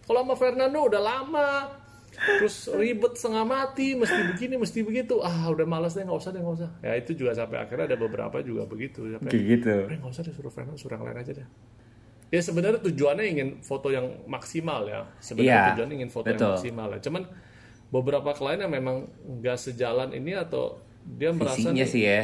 kalau 0.05 0.21
sama 0.21 0.35
Fernando 0.37 0.79
udah 0.85 1.01
lama 1.01 1.49
terus 2.11 2.69
ribet 2.69 3.17
setengah 3.17 3.45
mati 3.47 3.97
mesti 3.97 4.19
begini 4.29 4.55
mesti 4.61 4.79
begitu 4.85 5.23
ah 5.25 5.49
udah 5.49 5.65
malas 5.65 5.97
deh 5.97 6.05
nggak 6.05 6.19
usah 6.21 6.29
deh 6.29 6.41
nggak 6.43 6.55
usah 6.61 6.69
ya 6.85 6.93
itu 6.99 7.11
juga 7.17 7.33
sampai 7.33 7.57
akhirnya 7.57 7.89
ada 7.89 7.97
beberapa 7.97 8.37
juga 8.45 8.69
begitu 8.69 9.09
sampai 9.17 9.31
gitu. 9.33 9.89
Eh 9.89 9.97
nggak 9.97 10.11
usah 10.13 10.21
deh 10.21 10.33
suruh 10.35 10.53
Fernando, 10.53 10.77
suruh 10.77 10.99
yang 11.01 11.09
lain 11.09 11.17
aja 11.17 11.31
deh. 11.41 11.47
Ya 12.29 12.39
sebenarnya 12.39 12.79
tujuannya 12.79 13.25
ingin 13.27 13.49
foto 13.59 13.91
yang 13.91 14.23
maksimal 14.23 14.87
ya. 14.87 15.03
Sebenarnya 15.19 15.51
Iya, 15.51 15.67
tujuannya 15.75 15.95
ingin 15.99 16.11
foto 16.13 16.25
betul. 16.31 16.39
yang 16.39 16.51
maksimal 16.55 16.87
ya. 16.95 16.99
Cuman 17.03 17.23
beberapa 17.91 18.31
klien 18.31 18.63
yang 18.63 18.71
memang 18.71 19.11
nggak 19.43 19.59
sejalan 19.59 20.15
ini 20.15 20.33
atau 20.33 20.79
dia 21.03 21.35
merasa 21.35 21.69
Visinya 21.69 21.85
nih, 21.85 21.91
sih 21.91 22.03
ya. 22.07 22.21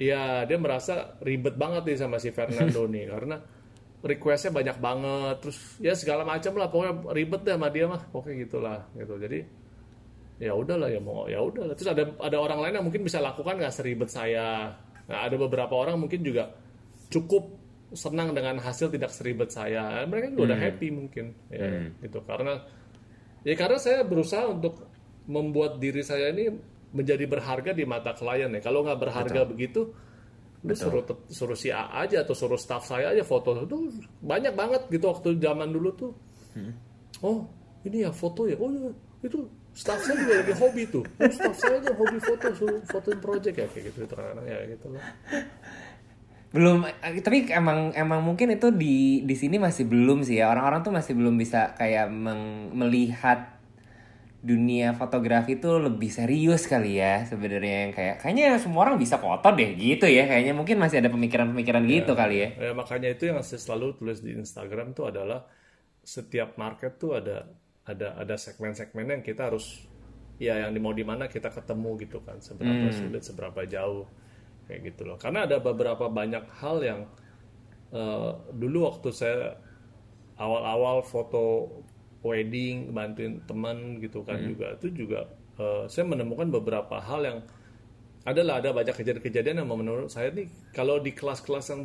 ya 0.00 0.22
dia 0.48 0.58
merasa 0.58 1.20
ribet 1.20 1.54
banget 1.60 1.84
nih 1.84 1.98
sama 2.00 2.16
si 2.16 2.32
Fernando 2.32 2.88
nih 2.88 3.04
karena 3.10 3.36
requestnya 3.98 4.54
banyak 4.54 4.76
banget 4.78 5.36
terus 5.42 5.58
ya 5.82 5.92
segala 5.92 6.22
macam 6.22 6.54
lah 6.54 6.70
pokoknya 6.70 6.94
ribet 7.10 7.40
deh 7.42 7.54
sama 7.58 7.68
dia 7.68 7.84
mah 7.90 8.02
pokoknya 8.08 8.36
gitulah 8.46 8.80
gitu. 8.96 9.14
Jadi 9.18 9.38
ya 10.38 10.54
udahlah 10.54 10.88
ya 10.88 11.00
mau 11.02 11.26
ya 11.26 11.42
udahlah. 11.42 11.74
Terus 11.74 11.90
ada 11.92 12.02
ada 12.22 12.36
orang 12.38 12.58
lain 12.64 12.74
yang 12.80 12.86
mungkin 12.86 13.02
bisa 13.04 13.18
lakukan 13.18 13.58
nggak 13.58 13.74
seribet 13.74 14.08
saya? 14.08 14.72
Nah 15.10 15.18
ada 15.26 15.36
beberapa 15.36 15.74
orang 15.74 15.98
mungkin 15.98 16.22
juga 16.22 16.54
cukup 17.10 17.58
senang 17.92 18.36
dengan 18.36 18.62
hasil 18.62 18.94
tidak 18.94 19.10
seribet 19.10 19.50
saya. 19.50 20.06
Mereka 20.06 20.32
juga 20.32 20.54
udah 20.54 20.58
happy 20.62 20.88
mungkin 20.94 21.34
ya 21.50 21.90
gitu. 21.98 22.22
Karena 22.22 22.62
ya 23.46 23.54
karena 23.54 23.78
saya 23.78 24.02
berusaha 24.02 24.46
untuk 24.48 24.88
membuat 25.28 25.76
diri 25.76 26.00
saya 26.00 26.32
ini 26.32 26.48
menjadi 26.90 27.28
berharga 27.28 27.76
di 27.76 27.84
mata 27.84 28.16
klien 28.16 28.48
ya. 28.48 28.60
Kalau 28.64 28.80
nggak 28.82 28.98
berharga 28.98 29.44
begitu 29.44 29.92
lu 30.58 30.74
suruh 30.74 31.06
suruh 31.30 31.54
si 31.54 31.70
A 31.70 31.86
aja 32.02 32.26
atau 32.26 32.34
suruh 32.34 32.58
staff 32.58 32.88
saya 32.88 33.14
aja 33.14 33.22
foto. 33.22 33.54
Itu 33.62 33.92
banyak 34.24 34.56
banget 34.56 34.82
gitu 34.90 35.06
waktu 35.12 35.36
zaman 35.38 35.70
dulu 35.70 35.90
tuh. 35.94 36.12
Oh 37.22 37.46
ini 37.84 38.02
ya 38.02 38.10
foto 38.10 38.48
ya? 38.48 38.56
Oh 38.58 38.72
iya 38.72 38.90
itu 39.22 39.46
staff 39.76 40.00
saya 40.02 40.16
juga 40.18 40.34
lagi 40.42 40.54
hobi 40.58 40.82
tuh. 40.90 41.04
Oh, 41.06 41.30
staff 41.30 41.54
saya 41.60 41.74
aja 41.78 41.90
hobi 41.94 42.18
foto 42.18 42.46
suruh 42.56 42.80
fotoin 42.88 43.18
project 43.22 43.54
ya 43.54 43.66
kayak 43.70 43.84
gitu 43.92 44.00
kadang 44.10 44.46
ya 44.48 44.58
gitu 44.66 44.86
loh 44.90 45.02
belum 46.48 46.80
tapi 47.20 47.44
emang 47.52 47.92
emang 47.92 48.24
mungkin 48.24 48.48
itu 48.56 48.72
di 48.72 49.20
di 49.28 49.34
sini 49.36 49.60
masih 49.60 49.84
belum 49.84 50.24
sih 50.24 50.40
ya. 50.40 50.48
Orang-orang 50.48 50.80
tuh 50.80 50.92
masih 50.96 51.12
belum 51.12 51.36
bisa 51.36 51.76
kayak 51.76 52.08
meng- 52.08 52.72
melihat 52.72 53.58
dunia 54.38 54.94
fotografi 54.94 55.58
itu 55.58 55.66
lebih 55.82 56.08
serius 56.14 56.70
kali 56.70 57.02
ya 57.02 57.26
sebenarnya 57.26 57.90
yang 57.90 57.92
kayak 57.92 58.14
kayaknya 58.22 58.54
semua 58.62 58.86
orang 58.86 58.96
bisa 58.96 59.18
foto 59.18 59.50
deh 59.52 59.76
gitu 59.76 60.06
ya. 60.08 60.24
Kayaknya 60.24 60.54
mungkin 60.56 60.76
masih 60.80 61.04
ada 61.04 61.10
pemikiran-pemikiran 61.12 61.82
gitu 61.84 62.12
kali 62.14 62.36
ya. 62.40 62.48
Ya, 62.56 62.72
makanya 62.72 63.12
itu 63.12 63.28
yang 63.28 63.42
saya 63.44 63.60
selalu 63.60 63.98
tulis 63.98 64.22
di 64.24 64.32
Instagram 64.38 64.94
tuh 64.96 65.10
adalah 65.10 65.44
setiap 66.00 66.56
market 66.56 66.96
tuh 66.96 67.18
ada 67.18 67.50
ada 67.84 68.16
ada 68.16 68.34
segmen-segmen 68.40 69.20
yang 69.20 69.22
kita 69.26 69.52
harus 69.52 69.84
ya 70.38 70.64
yang 70.64 70.72
di 70.72 70.80
mau 70.80 70.94
di 70.94 71.04
mana 71.04 71.26
kita 71.28 71.50
ketemu 71.52 71.98
gitu 72.00 72.24
kan. 72.24 72.38
Seberapa 72.40 72.88
sulit 72.94 73.26
seberapa 73.26 73.60
jauh 73.66 74.06
kayak 74.68 74.92
gitu 74.92 75.08
loh. 75.08 75.16
Karena 75.16 75.48
ada 75.48 75.58
beberapa 75.58 76.06
banyak 76.06 76.44
hal 76.60 76.76
yang 76.84 77.00
eh, 77.90 78.30
dulu 78.52 78.84
waktu 78.86 79.08
saya 79.10 79.56
awal-awal 80.38 81.02
foto 81.02 81.72
wedding 82.22 82.92
bantuin 82.92 83.40
teman 83.46 83.98
gitu 84.02 84.22
kan 84.26 84.38
juga 84.42 84.74
itu 84.78 84.90
juga 84.92 85.20
eh, 85.58 85.84
saya 85.88 86.04
menemukan 86.06 86.52
beberapa 86.52 87.00
hal 87.00 87.20
yang 87.24 87.38
adalah 88.28 88.60
ada 88.60 88.76
banyak 88.76 88.92
kejadian-kejadian 88.92 89.64
yang 89.64 89.68
menurut 89.70 90.12
saya 90.12 90.28
nih 90.28 90.46
kalau 90.76 91.00
di 91.00 91.16
kelas-kelas 91.16 91.66
yang 91.72 91.82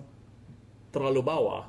terlalu 0.91 1.23
bawah 1.23 1.63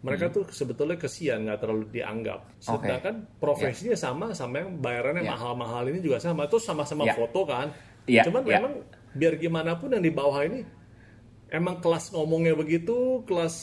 mereka 0.00 0.32
tuh 0.32 0.48
sebetulnya 0.48 0.96
kesian 0.96 1.44
nggak 1.44 1.60
terlalu 1.60 1.84
dianggap. 1.92 2.40
Sedangkan 2.56 3.28
profesinya 3.36 3.92
sama 3.92 4.32
sama 4.32 4.64
yang 4.64 4.80
bayarannya 4.80 5.28
Ya. 5.28 5.36
mahal-mahal 5.36 5.92
ini 5.92 6.00
juga 6.00 6.16
sama 6.16 6.48
itu 6.48 6.56
sama-sama 6.56 7.04
Ya. 7.04 7.12
foto 7.12 7.44
kan. 7.44 7.68
Ya, 8.08 8.24
cuman 8.24 8.40
ya. 8.48 8.64
memang 8.64 8.74
biar 9.12 9.34
gimana 9.36 9.74
pun 9.74 9.90
yang 9.90 10.02
di 10.02 10.12
bawah 10.14 10.40
ini 10.46 10.62
emang 11.50 11.82
kelas 11.82 12.14
ngomongnya 12.14 12.54
begitu 12.54 13.26
kelas 13.26 13.56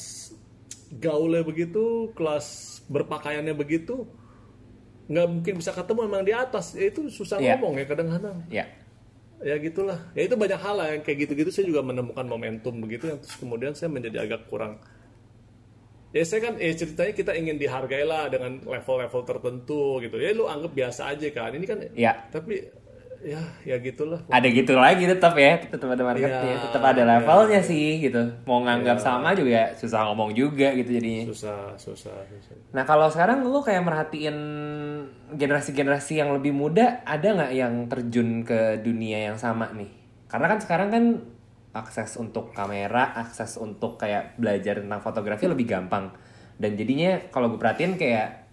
gaulnya 1.00 1.44
begitu 1.44 2.12
kelas 2.16 2.80
berpakaiannya 2.88 3.56
begitu 3.56 4.08
nggak 5.08 5.28
mungkin 5.32 5.54
bisa 5.64 5.72
ketemu 5.72 6.00
emang 6.04 6.24
di 6.28 6.36
atas. 6.36 6.76
Ya 6.76 6.92
itu 6.92 7.08
susah 7.08 7.40
Ya. 7.40 7.56
ngomong 7.56 7.80
ya 7.80 7.86
kadang-kadang. 7.88 8.44
Ya 8.52 8.68
ya 9.40 9.56
gitulah. 9.56 10.04
Ya 10.12 10.28
itu 10.28 10.36
banyak 10.36 10.60
hal 10.60 10.76
lah 10.76 10.88
yang 10.92 11.02
kayak 11.06 11.28
gitu-gitu 11.28 11.48
saya 11.48 11.66
juga 11.72 11.80
menemukan 11.80 12.28
momentum 12.28 12.76
begitu 12.84 13.08
yang 13.08 13.20
terus 13.24 13.40
kemudian 13.40 13.72
saya 13.72 13.88
menjadi 13.88 14.28
agak 14.28 14.52
kurang. 14.52 14.84
Ya 16.12 16.24
saya 16.28 16.52
kan 16.52 16.60
ya 16.60 16.76
ceritanya 16.76 17.14
kita 17.16 17.32
ingin 17.40 17.56
dihargai 17.56 18.04
lah 18.04 18.28
dengan 18.28 18.60
level-level 18.68 19.22
tertentu 19.24 20.04
gitu. 20.04 20.16
Ya 20.20 20.36
lu 20.36 20.44
anggap 20.44 20.76
biasa 20.76 21.16
aja 21.16 21.28
kan. 21.32 21.56
Ini 21.56 21.66
kan 21.68 21.80
ya 21.96 22.28
tapi 22.28 22.68
ya 23.21 23.41
ya 23.65 23.75
gitulah 23.82 24.21
ada 24.30 24.47
gitu 24.47 24.77
lagi 24.77 25.10
tetap 25.10 25.34
ya 25.36 25.58
tetap 25.60 25.89
ada 25.89 26.03
marketnya 26.06 26.38
Ya, 26.47 26.58
tetap 26.63 26.84
ada 26.84 27.01
levelnya 27.03 27.62
sih 27.65 27.99
gitu. 27.99 28.21
Mau 28.45 28.63
nganggap 28.63 28.97
sama 29.01 29.34
juga 29.34 29.73
susah 29.75 30.08
ngomong 30.10 30.32
juga 30.38 30.71
gitu 30.77 30.95
jadinya. 30.95 31.23
Susah 31.27 31.75
susah 31.75 32.15
susah. 32.30 32.56
Nah 32.71 32.84
kalau 32.88 33.10
sekarang 33.12 33.43
lu 33.43 33.60
kayak 33.60 33.84
merhatiin 33.84 34.38
generasi-generasi 35.34 36.23
yang 36.23 36.32
lebih 36.34 36.56
muda 36.56 37.03
ada 37.03 37.27
nggak 37.34 37.53
yang 37.53 37.73
terjun 37.91 38.45
ke 38.47 38.80
dunia 38.82 39.34
yang 39.34 39.38
sama 39.38 39.73
nih? 39.75 39.91
Karena 40.32 40.45
kan 40.56 40.60
sekarang 40.63 40.89
kan 40.93 41.03
akses 41.75 42.17
untuk 42.17 42.56
kamera, 42.56 43.13
akses 43.13 43.60
untuk 43.62 44.01
kayak 44.01 44.39
belajar 44.39 44.82
tentang 44.82 45.01
fotografi 45.03 45.45
lebih 45.45 45.67
gampang. 45.69 46.10
Dan 46.58 46.73
jadinya 46.73 47.21
kalau 47.30 47.53
gue 47.53 47.60
perhatiin 47.62 48.01
kayak 48.01 48.49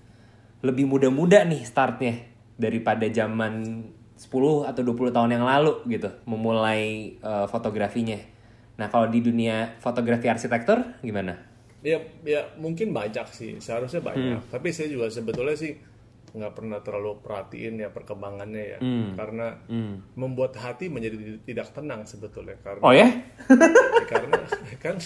lebih 0.60 0.84
muda-muda 0.88 1.44
nih 1.44 1.64
startnya 1.64 2.14
daripada 2.56 3.08
zaman 3.10 3.84
10 4.14 4.70
atau 4.70 4.82
20 4.86 5.10
tahun 5.10 5.30
yang 5.34 5.44
lalu 5.44 5.82
gitu 5.90 6.10
memulai 6.24 7.14
eh, 7.18 7.46
fotografinya. 7.50 8.18
Nah 8.78 8.86
kalau 8.90 9.06
di 9.10 9.22
dunia 9.22 9.78
fotografi 9.78 10.26
arsitektur 10.30 10.82
gimana? 11.02 11.54
ya 11.84 12.00
ya 12.24 12.48
mungkin 12.56 12.96
banyak 12.96 13.28
sih 13.28 13.60
seharusnya 13.60 14.00
banyak. 14.00 14.48
Tapi 14.48 14.72
saya 14.72 14.88
juga 14.88 15.12
sebetulnya 15.12 15.52
sih 15.52 15.76
nggak 16.34 16.52
pernah 16.56 16.80
terlalu 16.82 17.20
perhatiin 17.20 17.84
ya 17.84 17.92
perkembangannya 17.92 18.64
ya. 18.64 18.78
Karena 19.12 19.52
membuat 20.16 20.56
hati 20.56 20.88
menjadi 20.88 21.38
tidak 21.44 21.76
tenang 21.76 22.08
sebetulnya 22.08 22.56
karena 22.64 22.80
Oh 22.80 22.90
ya? 22.90 23.06
Ya, 24.00 24.04
karena 24.08 24.36
kan 24.80 24.96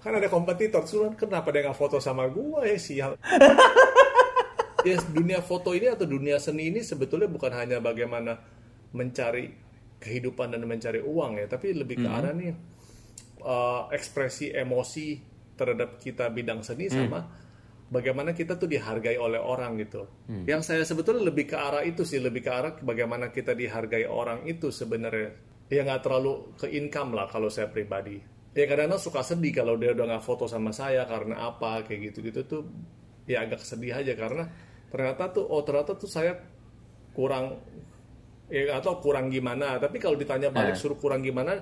kan 0.00 0.12
ada 0.16 0.28
kompetitor. 0.28 0.84
Suruh 0.84 1.16
kenapa 1.16 1.48
dia 1.56 1.64
nggak 1.64 1.76
foto 1.80 1.96
sama 1.96 2.28
gua 2.28 2.68
ya 2.68 2.76
sial 2.76 3.16
ya 4.86 4.96
dunia 5.12 5.40
foto 5.44 5.76
ini 5.76 5.86
atau 5.90 6.08
dunia 6.08 6.40
seni 6.40 6.72
ini 6.72 6.80
sebetulnya 6.80 7.28
bukan 7.28 7.52
hanya 7.52 7.78
bagaimana 7.78 8.36
mencari 8.96 9.52
kehidupan 10.00 10.56
dan 10.56 10.64
mencari 10.64 11.04
uang 11.04 11.40
ya 11.40 11.46
tapi 11.46 11.76
lebih 11.76 12.00
ke 12.00 12.08
arah 12.08 12.32
nih 12.32 12.52
eh, 13.44 13.82
ekspresi 13.92 14.52
emosi 14.52 15.06
terhadap 15.54 16.00
kita 16.00 16.32
bidang 16.32 16.64
seni 16.64 16.88
sama 16.88 17.20
bagaimana 17.90 18.32
kita 18.32 18.56
tuh 18.56 18.70
dihargai 18.70 19.18
oleh 19.18 19.42
orang 19.42 19.76
gitu. 19.82 20.06
Yang 20.46 20.62
saya 20.72 20.82
sebetulnya 20.86 21.26
lebih 21.26 21.50
ke 21.50 21.58
arah 21.58 21.82
itu 21.82 22.06
sih, 22.06 22.22
lebih 22.22 22.46
ke 22.46 22.50
arah 22.50 22.72
bagaimana 22.80 23.34
kita 23.34 23.52
dihargai 23.52 24.06
orang 24.06 24.46
itu 24.46 24.70
sebenarnya. 24.70 25.34
Ya 25.68 25.82
nggak 25.82 26.02
terlalu 26.06 26.54
ke 26.56 26.70
income 26.70 27.18
lah 27.18 27.26
kalau 27.28 27.50
saya 27.50 27.68
pribadi. 27.68 28.16
Ya 28.54 28.66
kadang-kadang 28.66 29.02
suka 29.02 29.22
sedih 29.22 29.54
kalau 29.54 29.78
dia 29.78 29.94
udah 29.94 30.16
nggak 30.16 30.24
foto 30.24 30.46
sama 30.50 30.74
saya 30.74 31.06
karena 31.06 31.50
apa 31.50 31.86
kayak 31.86 32.10
gitu-gitu 32.10 32.40
tuh 32.46 32.62
ya 33.30 33.46
agak 33.46 33.62
sedih 33.62 33.94
aja 33.94 34.10
karena 34.18 34.50
ternyata 34.90 35.30
tuh 35.30 35.46
oh 35.46 35.62
ternyata 35.62 35.94
tuh 35.94 36.10
saya 36.10 36.34
kurang 37.14 37.56
ya 38.50 38.76
atau 38.76 38.98
kurang 38.98 39.30
gimana. 39.30 39.78
Tapi 39.78 39.96
kalau 40.02 40.18
ditanya 40.18 40.50
balik 40.50 40.74
Eh. 40.74 40.78
suruh 40.78 40.98
kurang 40.98 41.22
gimana 41.22 41.58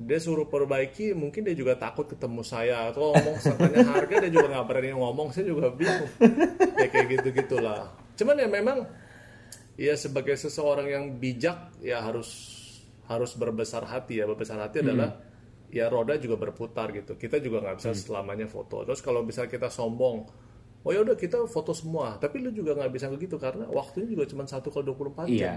dia 0.00 0.16
suruh 0.16 0.48
perbaiki 0.48 1.12
mungkin 1.12 1.44
dia 1.44 1.52
juga 1.56 1.76
takut 1.76 2.08
ketemu 2.08 2.40
saya. 2.44 2.92
Atau 2.92 3.12
ngomong 3.12 3.36
tanya 3.40 3.80
harga 3.84 4.16
dia 4.24 4.30
juga 4.32 4.46
nggak 4.52 4.66
berani 4.68 4.92
ngomong. 4.96 5.28
Saya 5.32 5.48
juga 5.52 5.72
bingung. 5.72 6.08
Ya 6.76 6.86
kayak 6.88 7.06
gitu 7.18 7.28
gitulah 7.34 7.88
cuman 8.20 8.36
ya 8.36 8.48
memang 8.52 8.78
ya 9.80 9.96
sebagai 9.96 10.36
seseorang 10.36 10.92
yang 10.92 11.04
bijak 11.16 11.72
ya 11.80 12.04
harus 12.04 12.28
harus 13.08 13.32
berbesar 13.36 13.88
hati 13.88 14.20
ya. 14.20 14.28
Berbesar 14.28 14.60
hati 14.60 14.84
adalah 14.84 15.16
ya 15.72 15.88
roda 15.88 16.20
juga 16.20 16.36
berputar 16.36 16.92
gitu. 16.92 17.16
Kita 17.16 17.40
juga 17.40 17.64
nggak 17.64 17.76
bisa 17.80 17.96
selamanya 17.96 18.44
foto. 18.44 18.84
Terus 18.84 19.00
kalau 19.00 19.24
bisa 19.24 19.48
kita 19.48 19.72
sombong 19.72 20.28
oh 20.80 20.90
ya 20.90 21.00
udah 21.00 21.14
kita 21.14 21.44
foto 21.44 21.70
semua. 21.70 22.16
Tapi 22.16 22.40
lu 22.40 22.50
juga 22.50 22.72
nggak 22.72 22.90
bisa 22.90 23.06
begitu 23.06 23.36
karena 23.36 23.68
waktunya 23.68 24.08
juga 24.08 24.24
cuma 24.24 24.44
satu 24.44 24.68
kali 24.68 24.84
24 24.86 25.28
jam 25.28 25.30
Iya, 25.30 25.54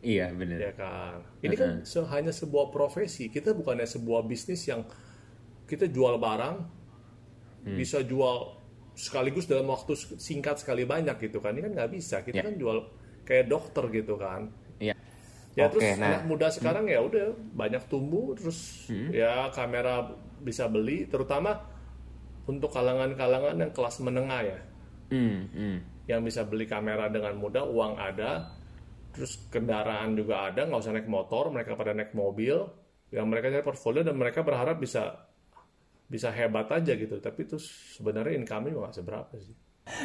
iya 0.00 0.26
bener. 0.30 0.58
ya 0.60 0.72
kan? 0.72 1.22
Ini 1.40 1.54
kan 1.54 1.70
se- 1.82 2.04
hanya 2.04 2.30
sebuah 2.30 2.68
profesi. 2.68 3.28
Kita 3.28 3.52
bukannya 3.52 3.84
sebuah 3.84 4.22
bisnis 4.22 4.66
yang 4.66 4.82
kita 5.64 5.86
jual 5.86 6.18
barang 6.18 6.56
bisa 7.64 8.04
jual 8.04 8.60
sekaligus 8.92 9.48
dalam 9.48 9.66
waktu 9.66 9.96
singkat 10.18 10.60
sekali 10.60 10.84
banyak 10.84 11.16
gitu 11.18 11.40
kan. 11.40 11.50
Ini 11.50 11.64
kan 11.64 11.72
nggak 11.74 11.90
bisa. 11.90 12.20
Kita 12.20 12.36
Ya. 12.36 12.44
kan 12.44 12.54
jual 12.54 12.78
kayak 13.22 13.48
dokter 13.48 13.84
gitu 13.90 14.14
kan. 14.14 14.52
Iya. 14.76 14.94
ya 15.54 15.70
Oke, 15.70 15.78
terus 15.78 16.02
nah. 16.02 16.18
anak 16.18 16.22
muda 16.26 16.50
sekarang 16.50 16.90
ya 16.90 16.98
udah 16.98 17.30
banyak 17.54 17.86
tumbuh 17.86 18.34
terus 18.34 18.90
ya 18.90 19.54
kamera 19.54 20.10
bisa 20.42 20.66
beli 20.66 21.06
terutama 21.06 21.62
untuk 22.44 22.70
kalangan-kalangan 22.70 23.56
yang 23.56 23.72
kelas 23.72 24.00
menengah 24.00 24.42
ya 24.44 24.58
Hmm, 25.04 25.46
hmm. 25.52 25.76
yang 26.08 26.24
bisa 26.24 26.42
beli 26.42 26.64
kamera 26.64 27.12
dengan 27.12 27.36
mudah, 27.36 27.62
uang 27.68 28.00
ada, 28.00 28.50
terus 29.12 29.36
kendaraan 29.52 30.16
juga 30.16 30.48
ada, 30.48 30.64
nggak 30.64 30.80
usah 30.80 30.96
naik 30.96 31.06
motor, 31.06 31.52
mereka 31.52 31.76
pada 31.76 31.92
naik 31.92 32.16
mobil, 32.16 32.56
yang 33.12 33.28
mereka 33.28 33.52
cari 33.52 33.62
portfolio 33.62 34.00
dan 34.02 34.16
mereka 34.16 34.40
berharap 34.40 34.80
bisa 34.80 35.28
bisa 36.04 36.32
hebat 36.32 36.66
aja 36.72 36.96
gitu, 36.96 37.20
tapi 37.20 37.44
terus 37.44 37.68
sebenarnya 37.94 38.36
income-nya 38.36 38.72
juga 38.72 38.82
nggak 38.88 38.96
seberapa 38.96 39.34
sih. 39.38 39.54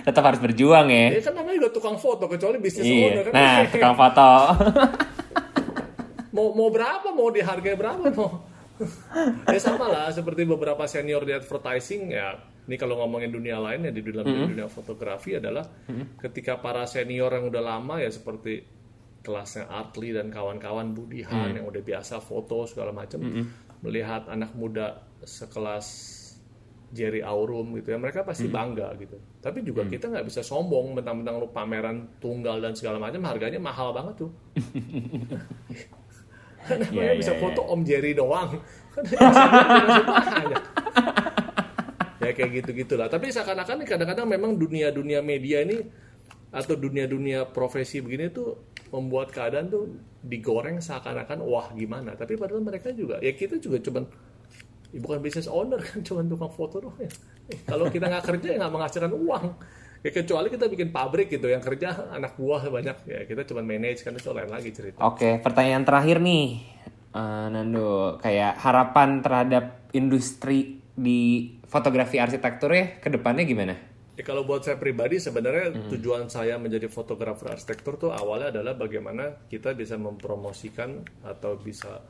Tetap 0.04 0.20
harus 0.20 0.40
berjuang 0.44 0.88
ya. 0.92 1.16
Ya 1.16 1.22
kan 1.24 1.34
namanya 1.40 1.56
juga 1.64 1.72
tukang 1.72 1.96
foto, 1.96 2.28
kecuali 2.28 2.60
bisnis 2.60 2.84
Iya. 2.84 3.08
owner 3.08 3.24
kan. 3.32 3.34
Nah, 3.34 3.58
tukang 3.72 3.96
foto. 3.96 4.30
mau 6.36 6.54
mau 6.54 6.70
berapa, 6.70 7.08
mau 7.16 7.32
dihargai 7.32 7.76
berapa, 7.80 8.04
mau 8.14 8.44
ya 9.48 9.60
sama 9.60 9.92
lah 9.92 10.08
seperti 10.10 10.48
beberapa 10.48 10.88
senior 10.88 11.28
di 11.28 11.36
advertising 11.36 12.16
ya 12.16 12.40
ini 12.70 12.78
kalau 12.78 13.02
ngomongin 13.02 13.34
dunia 13.34 13.58
lain 13.60 13.90
ya 13.90 13.92
di 13.92 14.02
dalam 14.06 14.30
dunia 14.30 14.70
fotografi 14.70 15.36
adalah 15.36 15.66
ketika 16.22 16.62
para 16.62 16.86
senior 16.86 17.34
yang 17.34 17.50
udah 17.50 17.64
lama 17.64 17.98
ya 18.00 18.08
seperti 18.14 18.62
kelasnya 19.20 19.68
Artli 19.68 20.16
dan 20.16 20.32
kawan-kawan 20.32 20.96
Budihan 20.96 21.52
yang 21.52 21.68
udah 21.68 21.84
biasa 21.84 22.24
foto 22.24 22.64
segala 22.64 22.96
macam 22.96 23.20
melihat 23.84 24.28
anak 24.32 24.56
muda 24.56 25.04
sekelas 25.24 26.16
Jerry 26.90 27.22
Aurum 27.22 27.78
gitu 27.78 27.94
ya 27.94 28.02
mereka 28.02 28.26
pasti 28.26 28.50
bangga 28.50 28.90
gitu. 28.98 29.18
Tapi 29.44 29.62
juga 29.62 29.86
kita 29.86 30.10
nggak 30.10 30.26
bisa 30.26 30.42
sombong 30.42 30.98
mentang-mentang 30.98 31.38
lu 31.38 31.54
pameran 31.54 32.18
tunggal 32.18 32.58
dan 32.64 32.74
segala 32.74 32.98
macam 32.98 33.22
harganya 33.30 33.62
mahal 33.62 33.94
banget 33.94 34.26
tuh 34.26 34.32
kan 36.68 36.78
Iya, 36.80 36.88
namanya 36.90 37.14
iya, 37.14 37.20
bisa 37.20 37.34
iya. 37.36 37.40
foto 37.40 37.62
Om 37.68 37.82
Jerry 37.88 38.12
doang. 38.18 38.60
Kan 38.96 39.04
banyak 40.36 40.64
ya 42.20 42.36
kayak 42.36 42.52
gitu 42.62 42.70
gitulah 42.84 43.08
tapi 43.08 43.32
seakan-akan 43.32 43.88
kadang-kadang 43.88 44.28
memang 44.28 44.60
dunia-dunia 44.60 45.24
media 45.24 45.64
ini 45.64 45.80
atau 46.50 46.76
dunia-dunia 46.76 47.48
profesi 47.50 48.02
begini 48.02 48.34
tuh 48.34 48.58
membuat 48.90 49.30
keadaan 49.30 49.70
tuh 49.70 49.86
digoreng 50.26 50.82
seakan-akan 50.82 51.46
wah 51.46 51.70
gimana? 51.78 52.18
Tapi 52.18 52.36
padahal 52.36 52.66
mereka 52.66 52.90
juga 52.90 53.22
ya 53.22 53.32
kita 53.38 53.62
juga 53.62 53.78
cuman 53.80 54.04
ya 54.90 55.00
bukan 55.00 55.22
business 55.22 55.46
owner 55.46 55.78
kan 55.78 56.02
cuma 56.08 56.26
tukang 56.26 56.50
foto 56.50 56.76
doang 56.82 56.98
ya. 56.98 57.12
Kalau 57.70 57.86
kita 57.94 58.10
nggak 58.10 58.26
kerja 58.26 58.48
ya 58.50 58.58
nggak 58.66 58.74
menghasilkan 58.74 59.14
uang 59.14 59.46
ya 60.00 60.12
kecuali 60.16 60.48
kita 60.48 60.66
bikin 60.72 60.90
pabrik 60.96 61.28
gitu 61.28 61.52
yang 61.52 61.60
kerja 61.60 62.12
anak 62.16 62.40
buah 62.40 62.68
banyak 62.72 62.98
ya 63.04 63.20
kita 63.28 63.44
cuma 63.48 63.62
manage 63.64 64.04
kan 64.04 64.16
itu 64.16 64.32
lain 64.32 64.48
lagi 64.48 64.72
cerita 64.72 65.00
Oke, 65.04 65.40
pertanyaan 65.44 65.84
terakhir 65.84 66.24
nih, 66.24 66.80
Eh, 67.10 67.48
Nando. 67.50 68.22
Kayak 68.22 68.62
harapan 68.62 69.26
terhadap 69.26 69.90
industri 69.98 70.78
di 70.94 71.50
fotografi 71.66 72.22
arsitektur 72.22 72.70
ya 72.70 73.02
ke 73.02 73.10
depannya 73.10 73.44
gimana? 73.50 73.74
Ya, 74.20 74.28
kalau 74.28 74.44
buat 74.44 74.68
saya 74.68 74.76
pribadi 74.76 75.16
sebenarnya 75.16 75.90
tujuan 75.90 76.28
saya 76.28 76.60
menjadi 76.60 76.92
fotografer 76.92 77.56
arsitektur 77.56 77.96
tuh 77.96 78.12
awalnya 78.12 78.52
adalah 78.52 78.76
bagaimana 78.76 79.48
kita 79.48 79.72
bisa 79.74 79.96
mempromosikan 79.96 81.08
atau 81.24 81.56
bisa 81.56 82.04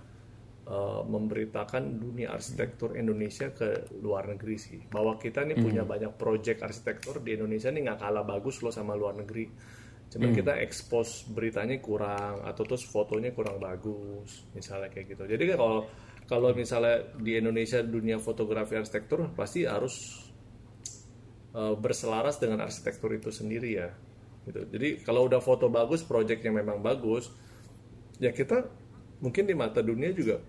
uh, 0.70 1.02
memberitakan 1.04 1.98
dunia 1.98 2.30
arsitektur 2.30 2.94
Indonesia 2.94 3.50
ke 3.50 3.90
luar 4.00 4.30
negeri 4.30 4.56
sih. 4.56 4.80
Bahwa 4.88 5.18
kita 5.18 5.44
nih 5.44 5.58
punya 5.58 5.84
banyak 5.84 6.14
project 6.16 6.62
arsitektur 6.62 7.20
di 7.26 7.36
Indonesia 7.36 7.74
nih 7.74 7.90
nggak 7.90 8.00
kalah 8.00 8.24
bagus 8.24 8.62
loh 8.62 8.72
sama 8.72 8.94
luar 8.94 9.18
negeri. 9.18 9.50
Cuman 10.10 10.34
kita 10.34 10.58
expose 10.58 11.30
beritanya 11.30 11.78
kurang 11.78 12.42
atau 12.42 12.66
terus 12.66 12.82
fotonya 12.82 13.30
kurang 13.30 13.62
bagus, 13.62 14.46
misalnya 14.58 14.90
kayak 14.90 15.14
gitu. 15.14 15.24
Jadi 15.30 15.44
kan 15.54 15.58
kalau 15.62 15.80
kalau 16.26 16.50
misalnya 16.54 17.14
di 17.18 17.38
Indonesia 17.38 17.82
dunia 17.82 18.18
fotografi 18.22 18.78
arsitektur 18.78 19.34
pasti 19.34 19.66
harus 19.66 20.26
uh, 21.54 21.74
berselaras 21.78 22.38
dengan 22.38 22.62
arsitektur 22.62 23.14
itu 23.18 23.34
sendiri 23.34 23.70
ya 23.74 23.90
gitu 24.46 24.66
jadi 24.70 25.02
kalau 25.06 25.30
udah 25.30 25.42
foto 25.44 25.68
bagus 25.70 26.02
proyeknya 26.06 26.50
memang 26.50 26.82
bagus 26.82 27.30
ya 28.18 28.34
kita 28.34 28.66
mungkin 29.20 29.46
di 29.46 29.56
mata 29.58 29.84
dunia 29.84 30.10
juga 30.16 30.40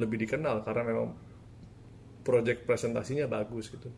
lebih 0.00 0.24
dikenal 0.24 0.64
karena 0.64 0.82
memang 0.86 1.08
proyek 2.22 2.64
presentasinya 2.64 3.26
bagus 3.26 3.68
gitu. 3.68 3.90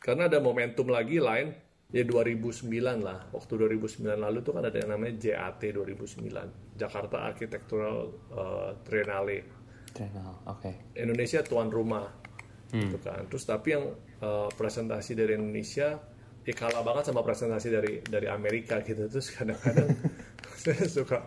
Karena 0.00 0.28
ada 0.28 0.38
momentum 0.40 0.88
lagi 0.88 1.20
lain 1.20 1.52
ya 1.90 2.04
2009 2.06 2.70
lah. 3.02 3.28
Waktu 3.34 3.52
2009 3.56 4.06
lalu 4.16 4.38
tuh 4.40 4.52
kan 4.56 4.64
ada 4.64 4.78
yang 4.78 4.94
namanya 4.94 5.14
JAT 5.20 5.62
2009 5.74 6.78
Jakarta 6.78 7.16
Architectural 7.28 7.96
uh, 8.32 8.70
Triennale. 8.86 9.38
Channel, 9.90 10.46
oke. 10.46 10.96
Indonesia 10.96 11.42
tuan 11.42 11.68
rumah. 11.68 12.06
Gitu 12.70 12.98
kan. 13.02 13.26
Terus 13.26 13.44
tapi 13.44 13.68
yang 13.74 13.84
uh, 14.22 14.48
presentasi 14.54 15.18
dari 15.18 15.34
Indonesia 15.34 15.98
ya 16.40 16.54
kalah 16.56 16.80
banget 16.80 17.12
sama 17.12 17.20
presentasi 17.20 17.68
dari 17.68 17.92
dari 18.06 18.30
Amerika 18.30 18.80
gitu. 18.80 19.10
Terus 19.10 19.34
kadang-kadang 19.34 19.90
saya 20.62 20.86
suka 20.86 21.18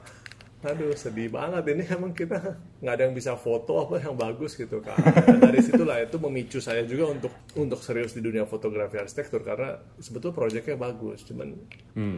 aduh 0.64 0.96
sedih 0.96 1.28
banget. 1.28 1.76
Ini 1.76 1.84
emang 1.94 2.16
kita 2.16 2.40
nggak 2.80 2.94
ada 2.96 3.04
yang 3.08 3.16
bisa 3.16 3.36
foto 3.36 3.84
apa 3.84 4.00
yang 4.00 4.16
bagus 4.16 4.56
gitu 4.56 4.80
kan 4.84 4.96
dari 5.40 5.60
situlah 5.60 6.00
itu 6.04 6.16
memicu 6.20 6.60
saya 6.60 6.84
juga 6.88 7.12
untuk 7.12 7.32
untuk 7.56 7.80
serius 7.80 8.16
di 8.16 8.24
dunia 8.24 8.44
fotografi 8.48 9.00
arsitektur 9.00 9.44
karena 9.44 9.80
sebetulnya 10.00 10.36
proyeknya 10.36 10.76
bagus 10.76 11.24
cuman 11.28 11.56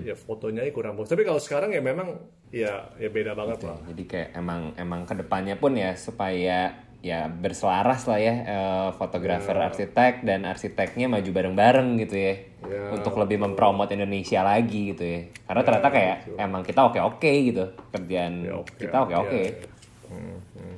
ya 0.05 0.13
fotonya 0.13 0.65
kurang 0.69 0.95
bagus. 0.95 1.12
Tapi 1.12 1.25
kalau 1.25 1.41
sekarang 1.41 1.73
ya 1.73 1.81
memang 1.81 2.21
ya 2.53 2.93
ya 3.01 3.10
beda 3.10 3.34
banget 3.34 3.65
lah. 3.65 3.81
Jadi 3.89 4.03
kayak 4.05 4.29
emang 4.38 4.71
emang 4.77 5.01
ke 5.10 5.17
depannya 5.17 5.58
pun 5.58 5.73
ya 5.73 5.97
supaya 5.97 6.84
ya 7.05 7.29
berselaras 7.29 8.09
lah 8.09 8.17
ya 8.17 8.35
eh, 8.41 8.89
fotografer 8.97 9.53
arsitek 9.53 10.25
dan 10.25 10.49
arsiteknya 10.49 11.05
maju 11.05 11.29
bareng-bareng 11.29 11.89
gitu 12.01 12.17
ya 12.17 12.35
Ya, 12.65 12.97
untuk 12.97 13.13
lebih 13.21 13.37
mempromot 13.45 13.85
Indonesia 13.93 14.41
lagi 14.41 14.89
gitu 14.89 15.05
ya 15.05 15.29
karena 15.45 15.61
ternyata 15.61 15.89
kayak 15.93 16.17
emang 16.33 16.65
kita 16.65 16.81
oke 16.89 16.97
oke 16.97 17.31
gitu 17.53 17.61
kerjaan 17.93 18.41
Ya, 18.41 18.57
oke, 18.57 18.73
kita 18.81 18.97
oke 19.05 19.13
oke 19.21 19.37
ya, 19.37 19.53
ya. 19.53 19.69
Hmm, 20.09 20.37
hmm. 20.57 20.77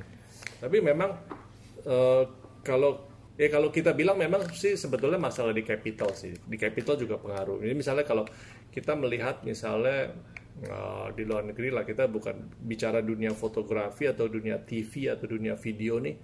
Tapi 0.60 0.76
memang 0.84 1.10
eh, 1.88 2.22
kalau 2.60 3.08
ya 3.38 3.48
kalau 3.48 3.70
kita 3.70 3.94
bilang 3.94 4.18
memang 4.18 4.50
sih 4.52 4.74
sebetulnya 4.74 5.20
masalah 5.20 5.54
di 5.54 5.62
capital 5.62 6.10
sih. 6.12 6.34
Di 6.34 6.56
capital 6.58 6.98
juga 6.98 7.16
pengaruh. 7.16 7.62
Ini 7.62 7.74
misalnya 7.78 8.04
kalau 8.04 8.26
kita 8.74 8.98
melihat 8.98 9.40
misalnya 9.46 10.12
eh, 10.64 11.06
di 11.14 11.22
luar 11.22 11.46
negeri 11.46 11.68
lah 11.70 11.84
kita 11.86 12.10
bukan 12.10 12.58
bicara 12.62 12.98
dunia 13.04 13.30
fotografi 13.34 14.10
atau 14.10 14.26
dunia 14.26 14.58
TV 14.62 15.12
atau 15.12 15.26
dunia 15.30 15.54
video 15.54 16.02
nih. 16.02 16.16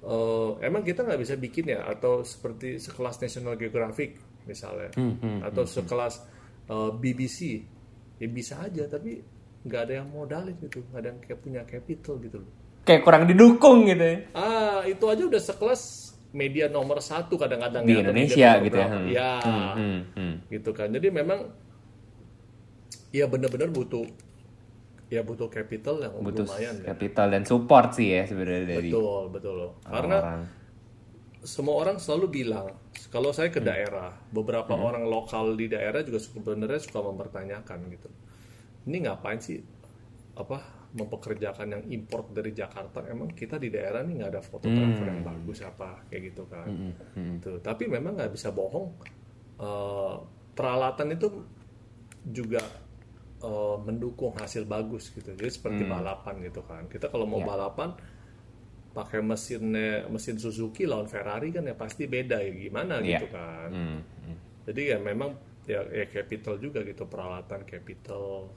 Eh, 0.00 0.50
emang 0.64 0.82
kita 0.82 1.04
nggak 1.04 1.20
bisa 1.20 1.34
bikin 1.36 1.74
ya? 1.74 1.86
Atau 1.86 2.26
seperti 2.26 2.80
sekelas 2.80 3.20
National 3.20 3.54
Geographic 3.54 4.18
misalnya. 4.48 4.90
Atau 5.44 5.64
sekelas 5.68 6.14
eh, 6.70 6.90
BBC 6.96 7.38
ya 8.20 8.28
bisa 8.28 8.60
aja 8.60 8.84
tapi 8.84 9.16
nggak 9.64 9.80
ada 9.88 9.94
yang 10.02 10.08
modalin 10.08 10.56
gitu. 10.60 10.82
Nggak 10.90 11.00
ada 11.00 11.08
yang 11.12 11.20
kayak 11.20 11.38
punya 11.40 11.62
capital 11.64 12.14
gitu 12.20 12.36
loh. 12.40 12.52
Kayak 12.84 13.02
kurang 13.04 13.24
didukung 13.28 13.86
gitu 13.86 14.04
ya? 14.04 14.18
Ah 14.32 14.82
itu 14.88 15.04
aja 15.04 15.22
udah 15.28 15.42
sekelas 15.42 15.82
media 16.32 16.70
nomor 16.70 17.02
satu 17.02 17.34
kadang-kadang 17.34 17.82
Di 17.86 17.94
ya, 17.94 18.00
Indonesia 18.02 18.50
gitu 18.62 18.76
ya. 18.78 18.88
Hmm. 18.88 19.06
ya. 19.10 19.32
Hmm, 19.44 20.00
hmm. 20.14 20.34
gitu 20.50 20.70
kan. 20.70 20.88
Jadi 20.94 21.08
memang 21.10 21.40
ya 23.10 23.26
benar-benar 23.26 23.70
butuh 23.70 24.06
ya 25.10 25.26
butuh 25.26 25.50
capital 25.50 25.98
yang 25.98 26.14
butuh 26.22 26.46
lumayan 26.46 26.74
ya. 26.86 26.94
capital 26.94 27.26
dan 27.34 27.42
support 27.42 27.98
sih 27.98 28.14
ya 28.14 28.22
sebenarnya 28.30 28.78
dari 28.78 28.90
betul 28.94 29.22
betul. 29.34 29.54
Loh 29.58 29.72
karena 29.82 30.18
orang 30.22 30.42
semua 31.40 31.74
orang 31.80 31.96
selalu 31.98 32.26
bilang 32.30 32.70
kalau 33.08 33.32
saya 33.32 33.50
ke 33.50 33.58
daerah 33.58 34.12
beberapa 34.30 34.76
orang 34.76 35.08
lokal 35.08 35.56
di 35.56 35.66
daerah 35.66 36.04
juga 36.06 36.20
sebenarnya 36.22 36.78
suka 36.78 37.00
mempertanyakan 37.00 37.78
gitu. 37.90 38.08
Ini 38.86 38.96
ngapain 39.08 39.40
sih 39.40 39.58
apa 40.36 40.62
mempekerjakan 40.94 41.80
yang 41.80 41.84
import 41.90 42.30
dari 42.30 42.52
Jakarta? 42.52 43.02
Emang 43.08 43.32
kita 43.32 43.56
di 43.56 43.72
daerah 43.72 44.04
nih 44.04 44.20
nggak 44.20 44.30
ada 44.36 44.42
fotografer 44.44 45.06
yang 45.10 45.24
bagus 45.24 45.64
apa 45.64 46.06
kayak 46.12 46.22
gitu 46.30 46.44
kan. 46.46 46.68
Tuh. 47.40 47.58
tapi 47.64 47.88
memang 47.88 48.20
nggak 48.20 48.30
bisa 48.36 48.52
bohong. 48.52 48.92
Eh, 49.58 50.16
peralatan 50.54 51.08
itu 51.16 51.28
juga 52.28 52.60
eh, 53.40 53.76
mendukung 53.82 54.32
hasil 54.36 54.64
bagus 54.64 55.08
gitu. 55.10 55.32
Jadi 55.32 55.50
seperti 55.50 55.82
balapan 55.88 56.40
gitu 56.44 56.60
kan. 56.64 56.84
Kita 56.86 57.08
kalau 57.08 57.24
mau 57.24 57.40
balapan 57.40 57.92
pakai 58.90 59.22
mesinnya 59.22 60.10
mesin 60.10 60.34
Suzuki 60.34 60.82
lawan 60.82 61.06
Ferrari 61.06 61.54
kan 61.54 61.62
ya 61.62 61.78
pasti 61.78 62.10
beda 62.10 62.42
ya 62.42 62.50
gimana 62.50 62.98
Iya. 62.98 63.22
gitu 63.22 63.26
kan. 63.30 63.68
Hmm, 63.70 64.00
hmm. 64.02 64.36
jadi 64.66 64.82
ya 64.94 64.98
memang 64.98 65.30
ya, 65.62 65.80
ya 65.94 66.04
capital 66.10 66.58
juga 66.58 66.82
gitu 66.82 67.06
peralatan 67.06 67.62
capital. 67.62 68.50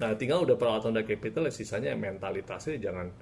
Nah 0.00 0.16
tinggal 0.16 0.40
udah 0.48 0.56
peralatan 0.56 0.96
udah 0.96 1.04
capital 1.04 1.44
ya 1.46 1.52
sisanya 1.52 1.92
ya 1.92 1.98
mentalitasnya 2.00 2.80
jangan 2.80 3.12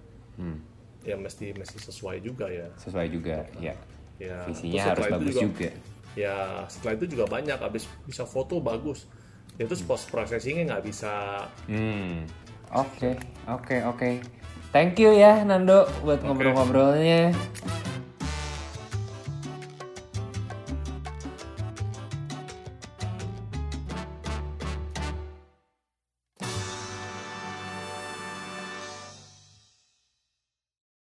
ya 1.02 1.18
mesti 1.18 1.50
mesti 1.50 1.76
sesuai 1.82 2.22
juga 2.22 2.46
ya. 2.46 2.70
Sesuai 2.78 3.06
juga 3.10 3.42
ya 3.58 3.74
ya 4.22 4.46
visinya 4.46 4.94
harus 4.94 5.06
bagus 5.10 5.34
juga, 5.34 5.70
ya 6.14 6.62
setelah 6.70 6.94
itu 6.94 7.06
juga 7.10 7.24
banyak 7.26 7.58
habis 7.58 7.90
bisa 8.06 8.22
foto 8.22 8.62
bagus 8.62 9.10
ya 9.60 9.64
terus 9.68 9.84
post 9.84 10.08
processingnya 10.08 10.76
nggak 10.76 10.84
bisa 10.86 11.44
Hmm. 11.68 12.24
Oke, 12.72 13.20
oke, 13.44 13.76
oke. 13.84 14.10
Thank 14.72 14.96
you 14.96 15.12
ya 15.12 15.44
Nando 15.44 15.84
buat 16.00 16.24
ngobrol-ngobrolnya. 16.24 17.36